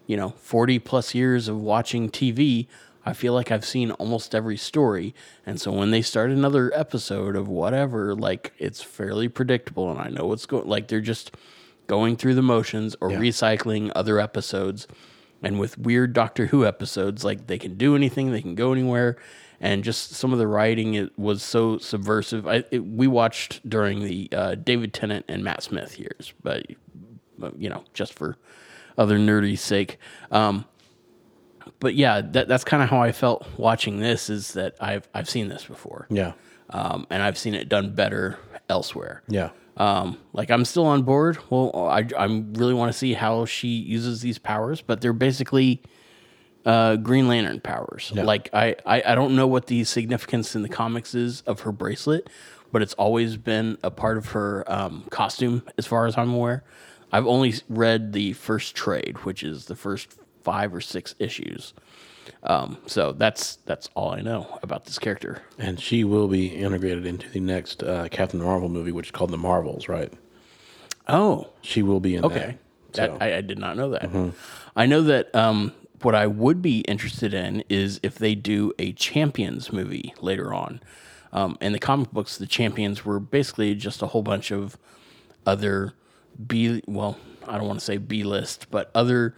you 0.07 0.17
know, 0.17 0.31
40 0.31 0.79
plus 0.79 1.15
years 1.15 1.47
of 1.47 1.61
watching 1.61 2.09
TV, 2.09 2.69
I 3.05 3.13
feel 3.13 3.33
like 3.35 3.51
I've 3.51 3.65
seen 3.65 3.91
almost 3.93 4.35
every 4.35 4.57
story. 4.57 5.15
And 5.45 5.61
so 5.61 5.73
when 5.73 5.91
they 5.91 6.03
start 6.03 6.31
another 6.31 6.73
episode 6.75 7.37
of 7.37 7.49
whatever, 7.49 8.15
like 8.15 8.53
it's 8.59 8.83
fairly 8.83 9.29
predictable 9.29 9.91
and 9.91 10.01
I 10.01 10.09
know 10.09 10.27
what's 10.27 10.47
going, 10.47 10.69
like 10.69 10.89
they're 10.89 11.01
just 11.01 11.37
going 11.87 12.17
through 12.17 12.35
the 12.35 12.43
motions 12.43 12.95
or 13.01 13.11
recycling 13.11 13.91
other 13.95 14.21
episodes. 14.21 14.87
And 15.43 15.59
with 15.59 15.77
weird 15.77 16.13
Doctor 16.13 16.47
Who 16.47 16.65
episodes, 16.65 17.25
like 17.25 17.49
they 17.49 17.59
can 17.59 17.75
do 17.75 17.97
anything, 17.97 18.31
they 18.31 18.43
can 18.43 18.55
go 18.55 18.73
anywhere, 18.73 19.17
and 19.61 19.83
just 19.83 20.13
some 20.13 20.33
of 20.33 20.39
the 20.39 20.47
writing 20.47 20.95
it 20.95 21.19
was 21.19 21.43
so 21.43 21.79
subversive. 21.79 22.47
I 22.47 22.63
it, 22.71 22.87
we 22.87 23.09
watched 23.09 23.69
during 23.69 24.05
the 24.05 24.29
uh, 24.31 24.55
David 24.55 24.95
Tennant 24.95 25.25
and 25.29 25.43
Matt 25.43 25.65
Smith 25.65 25.99
years, 25.99 26.33
but, 26.45 26.65
but 27.37 27.59
you 27.59 27.69
know, 27.69 27.83
just 27.93 28.15
for 28.15 28.37
other 28.97 29.19
nerdy 29.19 29.59
sake. 29.59 29.99
Um, 30.31 30.65
but 31.83 31.95
yeah, 31.95 32.21
that, 32.23 32.47
that's 32.49 32.65
kind 32.65 32.83
of 32.83 32.89
how 32.89 33.03
I 33.03 33.13
felt 33.13 33.45
watching 33.59 33.99
this. 34.01 34.31
Is 34.31 34.53
that 34.55 34.77
I've 34.81 35.07
I've 35.13 35.29
seen 35.29 35.49
this 35.49 35.65
before, 35.65 36.07
Yeah. 36.09 36.33
um, 36.71 37.07
and 37.11 37.23
I've 37.23 37.37
seen 37.37 37.55
it 37.55 37.69
done 37.69 37.95
better 37.95 38.39
elsewhere. 38.71 39.23
Yeah. 39.29 39.51
Um, 39.77 40.19
like 40.33 40.51
I'm 40.51 40.65
still 40.65 40.87
on 40.87 41.03
board. 41.03 41.39
Well, 41.51 41.71
I 41.91 42.07
I 42.17 42.25
really 42.27 42.75
want 42.75 42.93
to 42.93 42.97
see 42.99 43.15
how 43.15 43.45
she 43.47 43.69
uses 43.69 44.21
these 44.23 44.39
powers, 44.39 44.81
but 44.81 45.01
they're 45.01 45.13
basically 45.13 45.83
uh, 46.65 46.97
Green 46.97 47.27
Lantern 47.27 47.61
powers. 47.61 48.13
Like 48.15 48.49
I, 48.53 48.77
I 48.87 49.03
I 49.05 49.15
don't 49.15 49.35
know 49.35 49.47
what 49.47 49.67
the 49.67 49.85
significance 49.85 50.55
in 50.55 50.63
the 50.63 50.69
comics 50.69 51.15
is 51.15 51.41
of 51.43 51.61
her 51.61 51.73
bracelet, 51.73 52.31
but 52.71 52.83
it's 52.83 52.95
always 52.95 53.37
been 53.37 53.79
a 53.83 53.91
part 53.91 54.19
of 54.19 54.27
her 54.29 54.65
um, 54.71 55.05
costume, 55.11 55.63
as 55.79 55.87
far 55.87 56.07
as 56.07 56.17
I'm 56.17 56.33
aware. 56.33 56.63
I've 57.11 57.27
only 57.27 57.55
read 57.69 58.13
the 58.13 58.33
first 58.35 58.75
trade, 58.77 59.17
which 59.25 59.43
is 59.43 59.67
the 59.67 59.75
first 59.77 60.17
five 60.43 60.75
or 60.75 60.81
six 60.81 61.15
issues. 61.19 61.75
Um, 62.45 62.79
so 62.87 63.13
that's 63.13 63.57
that's 63.67 63.89
all 63.95 64.11
I 64.13 64.21
know 64.21 64.59
about 64.63 64.85
this 64.85 64.99
character. 64.99 65.43
And 65.59 65.81
she 65.81 66.05
will 66.05 66.29
be 66.29 66.47
integrated 66.49 67.07
into 67.07 67.29
the 67.29 67.41
next 67.41 67.83
uh, 67.83 68.09
Captain 68.11 68.41
Marvel 68.43 68.69
movie, 68.69 68.93
which 68.93 69.09
is 69.09 69.11
called 69.11 69.31
The 69.31 69.39
Marvels, 69.39 69.89
right? 69.89 70.13
Oh, 71.09 71.49
She 71.63 71.83
will 71.83 72.01
be 72.01 72.15
in 72.15 72.25
Okay. 72.25 72.57
that. 72.93 73.11
That, 73.11 73.23
I, 73.23 73.37
I 73.39 73.41
did 73.41 73.59
not 73.59 73.77
know 73.77 73.91
that. 73.91 74.09
I 74.77 74.87
know 74.87 75.03
that 75.03 75.35
um, 75.35 75.73
what 76.03 76.15
I 76.15 76.27
would 76.27 76.61
be 76.61 76.81
interested 76.81 77.33
in 77.33 77.65
is 77.69 77.99
if 78.03 78.17
they 78.17 78.35
do 78.35 78.73
a 78.79 78.93
Champions 78.93 79.73
movie 79.73 80.15
later 80.21 80.53
on. 80.53 80.81
Um, 81.33 81.57
in 81.63 81.73
the 81.73 81.79
comic 81.79 82.11
books, 82.11 82.37
the 82.37 82.47
Champions 82.47 83.05
were 83.05 83.19
basically 83.19 83.75
just 83.75 84.03
a 84.03 84.09
whole 84.09 84.23
bunch 84.23 84.51
of 84.51 84.77
other 85.47 85.95
B, 86.47 86.83
well, 86.87 87.17
I 87.49 87.57
don't 87.57 87.67
want 87.67 87.79
to 87.79 87.85
say 87.85 87.97
B 87.97 88.25
list, 88.25 88.67
but 88.71 88.91
other 88.95 89.35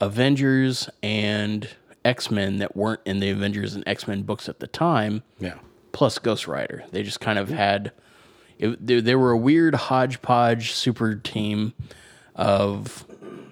Avengers 0.00 0.88
and 1.02 1.68
X 2.04 2.30
Men 2.30 2.58
that 2.58 2.76
weren't 2.76 3.00
in 3.04 3.20
the 3.20 3.30
Avengers 3.30 3.74
and 3.74 3.86
X 3.86 4.06
Men 4.06 4.22
books 4.22 4.48
at 4.48 4.60
the 4.60 4.66
time 4.66 5.22
yeah. 5.38 5.54
plus 5.92 6.18
Ghost 6.18 6.46
Rider. 6.46 6.84
They 6.90 7.02
just 7.02 7.20
kind 7.20 7.38
of 7.38 7.48
had 7.48 7.92
it, 8.58 8.84
they, 8.84 9.00
they 9.00 9.14
were 9.14 9.30
a 9.30 9.36
weird 9.36 9.74
hodgepodge 9.74 10.72
super 10.72 11.14
team 11.14 11.74
of 12.34 13.04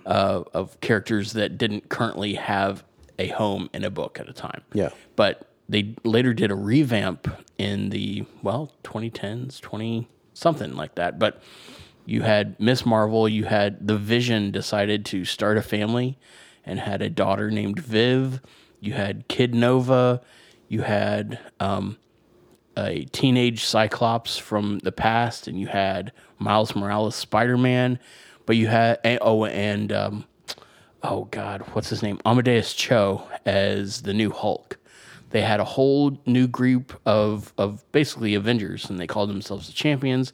uh, 0.04 0.44
of 0.54 0.80
characters 0.80 1.32
that 1.32 1.58
didn't 1.58 1.88
currently 1.88 2.34
have 2.34 2.84
a 3.18 3.28
home 3.28 3.68
in 3.72 3.84
a 3.84 3.90
book 3.90 4.20
at 4.20 4.28
a 4.28 4.32
time. 4.32 4.62
Yeah. 4.72 4.90
But 5.16 5.48
they 5.68 5.94
later 6.04 6.32
did 6.32 6.50
a 6.50 6.54
revamp 6.54 7.28
in 7.58 7.90
the 7.90 8.24
well 8.42 8.72
2010s, 8.84 9.60
20 9.60 10.08
something 10.34 10.76
like 10.76 10.94
that. 10.94 11.18
But 11.18 11.42
you 12.06 12.22
had 12.22 12.58
Miss 12.60 12.86
Marvel, 12.86 13.28
you 13.28 13.44
had 13.44 13.86
the 13.86 13.98
Vision 13.98 14.52
decided 14.52 15.04
to 15.06 15.24
start 15.24 15.58
a 15.58 15.62
family 15.62 16.16
and 16.64 16.78
had 16.78 17.02
a 17.02 17.10
daughter 17.10 17.50
named 17.50 17.80
Viv. 17.80 18.40
You 18.80 18.92
had 18.92 19.26
Kid 19.28 19.54
Nova. 19.54 20.22
You 20.68 20.82
had 20.82 21.40
um, 21.58 21.98
a 22.76 23.04
teenage 23.06 23.64
Cyclops 23.64 24.38
from 24.38 24.78
the 24.80 24.92
past, 24.92 25.48
and 25.48 25.58
you 25.58 25.66
had 25.66 26.12
Miles 26.38 26.76
Morales 26.76 27.16
Spider 27.16 27.58
Man. 27.58 27.98
But 28.46 28.56
you 28.56 28.68
had 28.68 29.00
oh, 29.20 29.44
and 29.44 29.92
um, 29.92 30.24
oh 31.02 31.24
God, 31.24 31.62
what's 31.72 31.88
his 31.88 32.02
name? 32.04 32.20
Amadeus 32.24 32.72
Cho 32.72 33.24
as 33.44 34.02
the 34.02 34.14
new 34.14 34.30
Hulk. 34.30 34.78
They 35.30 35.42
had 35.42 35.58
a 35.58 35.64
whole 35.64 36.20
new 36.24 36.46
group 36.46 37.00
of 37.04 37.52
of 37.58 37.90
basically 37.90 38.36
Avengers, 38.36 38.88
and 38.88 39.00
they 39.00 39.08
called 39.08 39.28
themselves 39.28 39.66
the 39.66 39.72
Champions. 39.72 40.32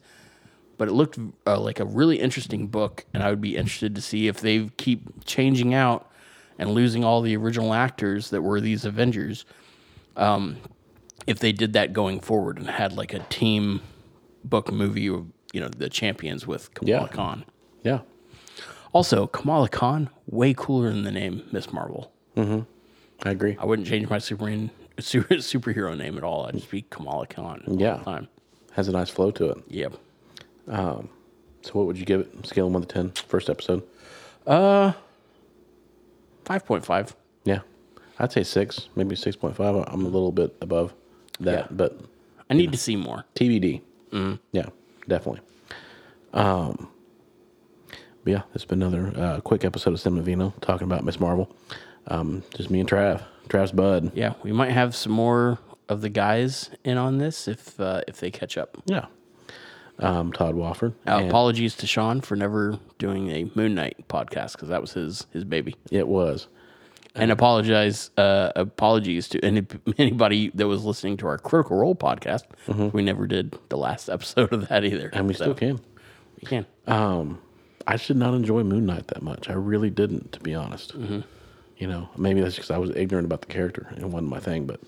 But 0.83 0.89
it 0.89 0.95
looked 0.95 1.17
uh, 1.47 1.61
like 1.61 1.79
a 1.79 1.85
really 1.85 2.19
interesting 2.19 2.67
book, 2.67 3.05
and 3.15 3.23
I 3.23 3.31
would 3.31 3.41
be 3.41 3.57
interested 3.57 3.95
to 3.95 4.01
see 4.01 4.27
if 4.27 4.41
they 4.41 4.69
keep 4.79 5.25
changing 5.25 5.75
out 5.75 6.11
and 6.59 6.71
losing 6.73 7.05
all 7.05 7.21
the 7.23 7.37
original 7.37 7.73
actors 7.73 8.31
that 8.31 8.43
were 8.43 8.61
these 8.61 8.85
Avengers. 8.85 9.45
Um, 10.17 10.57
if 11.29 11.39
they 11.39 11.53
did 11.53 11.75
that 11.75 11.93
going 11.93 12.19
forward 12.19 12.59
and 12.59 12.69
had 12.69 12.95
like 12.95 13.15
a 13.15 13.21
team 13.21 13.81
book 14.43 14.73
movie 14.73 15.07
of 15.07 15.27
you 15.53 15.61
know 15.61 15.69
the 15.69 15.89
champions 15.89 16.49
with 16.49 16.75
Kamala 16.75 17.03
Yeah. 17.03 17.07
Khan. 17.07 17.45
Yeah. 17.85 18.01
Also, 18.93 19.29
Kamala 19.29 19.69
Khan 19.69 20.11
way 20.27 20.53
cooler 20.53 20.91
than 20.91 21.05
the 21.05 21.13
name 21.13 21.45
Miss 21.53 21.73
Marvel. 21.73 22.11
I 22.37 22.65
agree. 23.31 23.57
I 23.57 23.65
wouldn't 23.67 23.87
change 23.87 24.11
my 24.11 24.19
Superman 24.19 24.73
super, 24.99 25.35
superhero 25.37 25.97
name 25.97 26.19
at 26.19 26.25
all. 26.25 26.47
I'd 26.47 26.55
just 26.55 26.73
be 26.73 26.83
Kamala 26.83 27.29
Khan. 27.29 27.63
all 27.69 27.77
Yeah. 27.81 27.99
the 27.99 28.05
time. 28.05 28.29
Has 28.73 28.89
a 28.89 28.91
nice 28.93 29.11
flow 29.11 29.31
to 29.31 29.51
it. 29.51 29.59
Yep. 29.69 29.95
So 30.67 31.71
what 31.75 31.87
would 31.87 31.99
you 31.99 32.05
give 32.05 32.21
it? 32.21 32.47
Scale 32.47 32.67
of 32.67 32.73
one 32.73 32.83
to 32.83 32.89
ten. 32.89 33.11
First 33.11 33.49
episode. 33.51 33.83
Uh, 34.47 34.93
Five 36.45 36.67
point 36.67 36.85
five. 36.85 37.15
Yeah. 37.45 37.61
I'd 38.19 38.33
say 38.33 38.43
six, 38.43 38.89
maybe 38.97 39.15
six 39.17 39.37
point 39.37 39.57
five. 39.57 39.75
I'm 39.77 40.05
a 40.05 40.09
little 40.09 40.33
bit 40.33 40.55
above 40.61 40.93
that, 41.41 41.53
Yeah. 41.53 41.67
but 41.71 41.99
I 42.51 42.55
need 42.55 42.73
to 42.73 42.79
see 42.79 42.97
more. 42.97 43.25
TBD. 43.37 43.81
Yeah, 44.53 44.67
definitely. 45.09 45.41
Um, 46.35 46.89
but 48.25 48.31
yeah, 48.33 48.43
it's 48.55 48.65
been 48.65 48.83
another 48.83 49.13
uh, 49.17 49.41
quick 49.41 49.65
episode 49.65 49.93
of 49.95 50.01
Cinema 50.01 50.23
Vino 50.23 50.53
talking 50.61 50.87
about 50.87 51.05
Miss 51.05 51.19
Marvel. 51.21 51.55
Um, 52.09 52.43
just 52.55 52.71
me 52.71 52.81
and 52.81 52.89
Trav, 52.89 53.23
Trav's 53.49 53.73
bud. 53.73 54.13
Yeah, 54.15 54.35
we 54.43 54.53
might 54.53 54.71
have 54.73 54.95
some 54.97 55.13
more 55.13 55.59
of 55.89 56.01
the 56.01 56.09
guys 56.09 56.71
in 56.85 56.99
on 56.99 57.19
this 57.19 57.47
if 57.49 57.79
uh, 57.81 58.03
if 58.09 58.19
they 58.21 58.31
catch 58.31 58.59
up. 58.59 58.77
Yeah. 58.87 59.07
Um, 59.99 60.33
Todd 60.33 60.55
Wofford. 60.55 60.93
Uh, 61.07 61.19
And 61.19 61.29
apologies 61.29 61.77
to 61.77 61.87
Sean 61.87 62.21
for 62.21 62.35
never 62.37 62.79
doing 62.99 63.31
a 63.31 63.51
Moon 63.55 63.75
Knight 63.75 63.97
podcast 64.09 64.53
because 64.53 64.69
that 64.69 64.81
was 64.81 64.93
his 64.93 65.27
his 65.33 65.45
baby. 65.45 65.77
It 65.91 66.09
was. 66.09 66.49
and 67.15 67.31
apologize 67.31 68.11
uh, 68.17 68.51
apologies 68.57 69.29
to 69.29 69.45
any, 69.45 69.67
anybody 69.99 70.51
that 70.55 70.67
was 70.67 70.83
listening 70.85 71.19
to 71.19 71.27
our 71.27 71.37
critical 71.39 71.77
role 71.77 71.95
podcast 71.95 72.45
we 72.95 73.03
never 73.03 73.27
did 73.27 73.55
the 73.69 73.77
last 73.77 74.09
episode 74.09 74.51
of 74.53 74.67
that 74.69 74.83
either 74.85 75.11
And 75.13 75.29
we 75.29 75.35
So, 75.35 75.45
still 75.45 75.55
can. 75.55 75.81
we 76.41 76.47
can 76.49 76.67
I 77.87 77.97
should 77.97 78.17
not 78.17 78.33
enjoy 78.35 78.63
Moon 78.63 78.87
Knight 78.87 79.09
that 79.09 79.23
much. 79.23 79.51
I 79.51 79.55
really 79.55 79.91
didn't, 79.91 80.33
to 80.33 80.41
be 80.41 80.55
honest. 80.55 80.95
You 81.77 81.87
know, 81.89 82.09
maybe 82.17 82.41
that's 82.41 82.55
because 82.55 82.71
I 82.71 82.79
was 82.79 82.91
ignorant 82.95 83.27
about 83.27 83.41
the 83.43 83.49
character 83.49 83.89
and 83.91 83.99
it 83.99 84.07
wasn't 84.07 84.31
my 84.31 84.39
thing. 84.41 84.67
But 84.67 84.81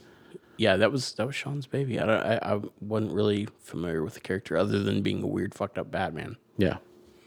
yeah 0.56 0.76
that 0.76 0.90
was 0.92 1.12
that 1.14 1.26
was 1.26 1.34
sean's 1.34 1.66
baby 1.66 1.98
i 1.98 2.06
don't 2.06 2.20
I, 2.24 2.38
I 2.54 2.60
wasn't 2.80 3.12
really 3.12 3.48
familiar 3.60 4.02
with 4.02 4.14
the 4.14 4.20
character 4.20 4.56
other 4.56 4.78
than 4.82 5.02
being 5.02 5.22
a 5.22 5.26
weird 5.26 5.54
fucked 5.54 5.78
up 5.78 5.90
batman 5.90 6.36
yeah, 6.56 6.76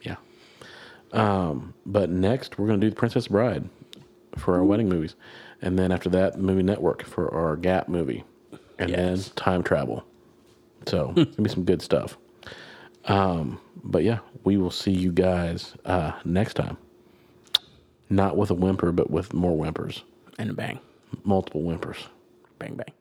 yeah. 0.01 0.15
Um, 1.11 1.73
but 1.85 2.09
next 2.09 2.57
we're 2.57 2.67
gonna 2.67 2.79
do 2.79 2.89
the 2.89 2.95
Princess 2.95 3.27
Bride 3.27 3.69
for 4.37 4.55
our 4.55 4.63
wedding 4.63 4.87
movies, 4.87 5.15
and 5.61 5.77
then 5.77 5.91
after 5.91 6.09
that, 6.09 6.37
Movie 6.39 6.63
Network 6.63 7.03
for 7.03 7.33
our 7.33 7.55
Gap 7.57 7.87
movie, 7.89 8.23
and 8.79 8.89
Yes. 8.89 8.97
then 9.27 9.35
time 9.35 9.63
travel. 9.63 10.05
So 10.85 11.13
it's 11.17 11.35
gonna 11.35 11.47
be 11.47 11.53
some 11.53 11.63
good 11.65 11.81
stuff. 11.81 12.17
Um, 13.05 13.59
but 13.83 14.03
yeah, 14.03 14.19
we 14.45 14.55
will 14.57 14.71
see 14.71 14.91
you 14.91 15.11
guys 15.11 15.73
uh, 15.85 16.13
next 16.23 16.53
time. 16.55 16.77
Not 18.09 18.37
with 18.37 18.49
a 18.51 18.53
whimper, 18.53 18.91
but 18.93 19.09
with 19.09 19.33
more 19.33 19.57
whimpers, 19.57 20.03
and 20.39 20.49
a 20.49 20.53
bang 20.53 20.79
multiple 21.23 21.61
whimpers. 21.63 21.97
bang 22.59 22.75
bang 22.75 22.93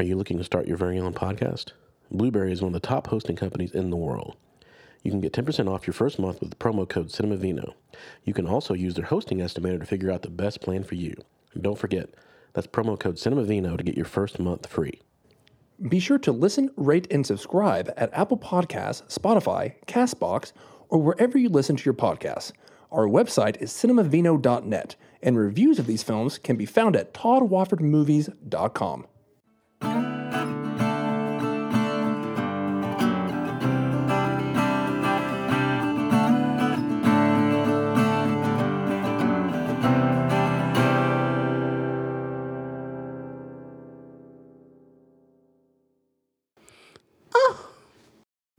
Are 0.00 0.02
you 0.02 0.16
looking 0.16 0.38
to 0.38 0.44
start 0.44 0.66
your 0.66 0.78
very 0.78 0.98
own 0.98 1.12
podcast? 1.12 1.72
Blubrry 2.10 2.52
is 2.52 2.62
one 2.62 2.74
of 2.74 2.80
the 2.80 2.88
top 2.88 3.08
hosting 3.08 3.36
companies 3.36 3.72
in 3.72 3.90
the 3.90 3.98
world. 3.98 4.34
You 5.02 5.10
can 5.10 5.20
get 5.20 5.34
10% 5.34 5.70
off 5.70 5.86
your 5.86 5.92
first 5.92 6.18
month 6.18 6.40
with 6.40 6.48
the 6.48 6.56
promo 6.56 6.88
code 6.88 7.08
CinemaVino. 7.08 7.74
You 8.24 8.32
can 8.32 8.46
also 8.46 8.72
use 8.72 8.94
their 8.94 9.04
hosting 9.04 9.40
estimator 9.40 9.78
to 9.78 9.84
figure 9.84 10.10
out 10.10 10.22
the 10.22 10.30
best 10.30 10.62
plan 10.62 10.84
for 10.84 10.94
you. 10.94 11.14
And 11.52 11.62
don't 11.62 11.78
forget, 11.78 12.08
that's 12.54 12.66
promo 12.66 12.98
code 12.98 13.16
CinemaVino 13.16 13.76
to 13.76 13.84
get 13.84 13.94
your 13.94 14.06
first 14.06 14.38
month 14.38 14.68
free. 14.68 15.02
Be 15.86 16.00
sure 16.00 16.18
to 16.20 16.32
listen, 16.32 16.70
rate, 16.78 17.06
and 17.10 17.26
subscribe 17.26 17.92
at 17.98 18.08
Apple 18.14 18.38
Podcasts, 18.38 19.02
Spotify, 19.14 19.74
Castbox, 19.86 20.52
or 20.88 20.96
wherever 20.96 21.36
you 21.36 21.50
listen 21.50 21.76
to 21.76 21.84
your 21.84 21.92
podcasts. 21.92 22.52
Our 22.90 23.06
website 23.06 23.60
is 23.60 23.70
cinemavino.net, 23.70 24.96
and 25.22 25.36
reviews 25.36 25.78
of 25.78 25.86
these 25.86 26.02
films 26.02 26.38
can 26.38 26.56
be 26.56 26.64
found 26.64 26.96
at 26.96 27.12
toddwoffordmovies.com. 27.12 29.06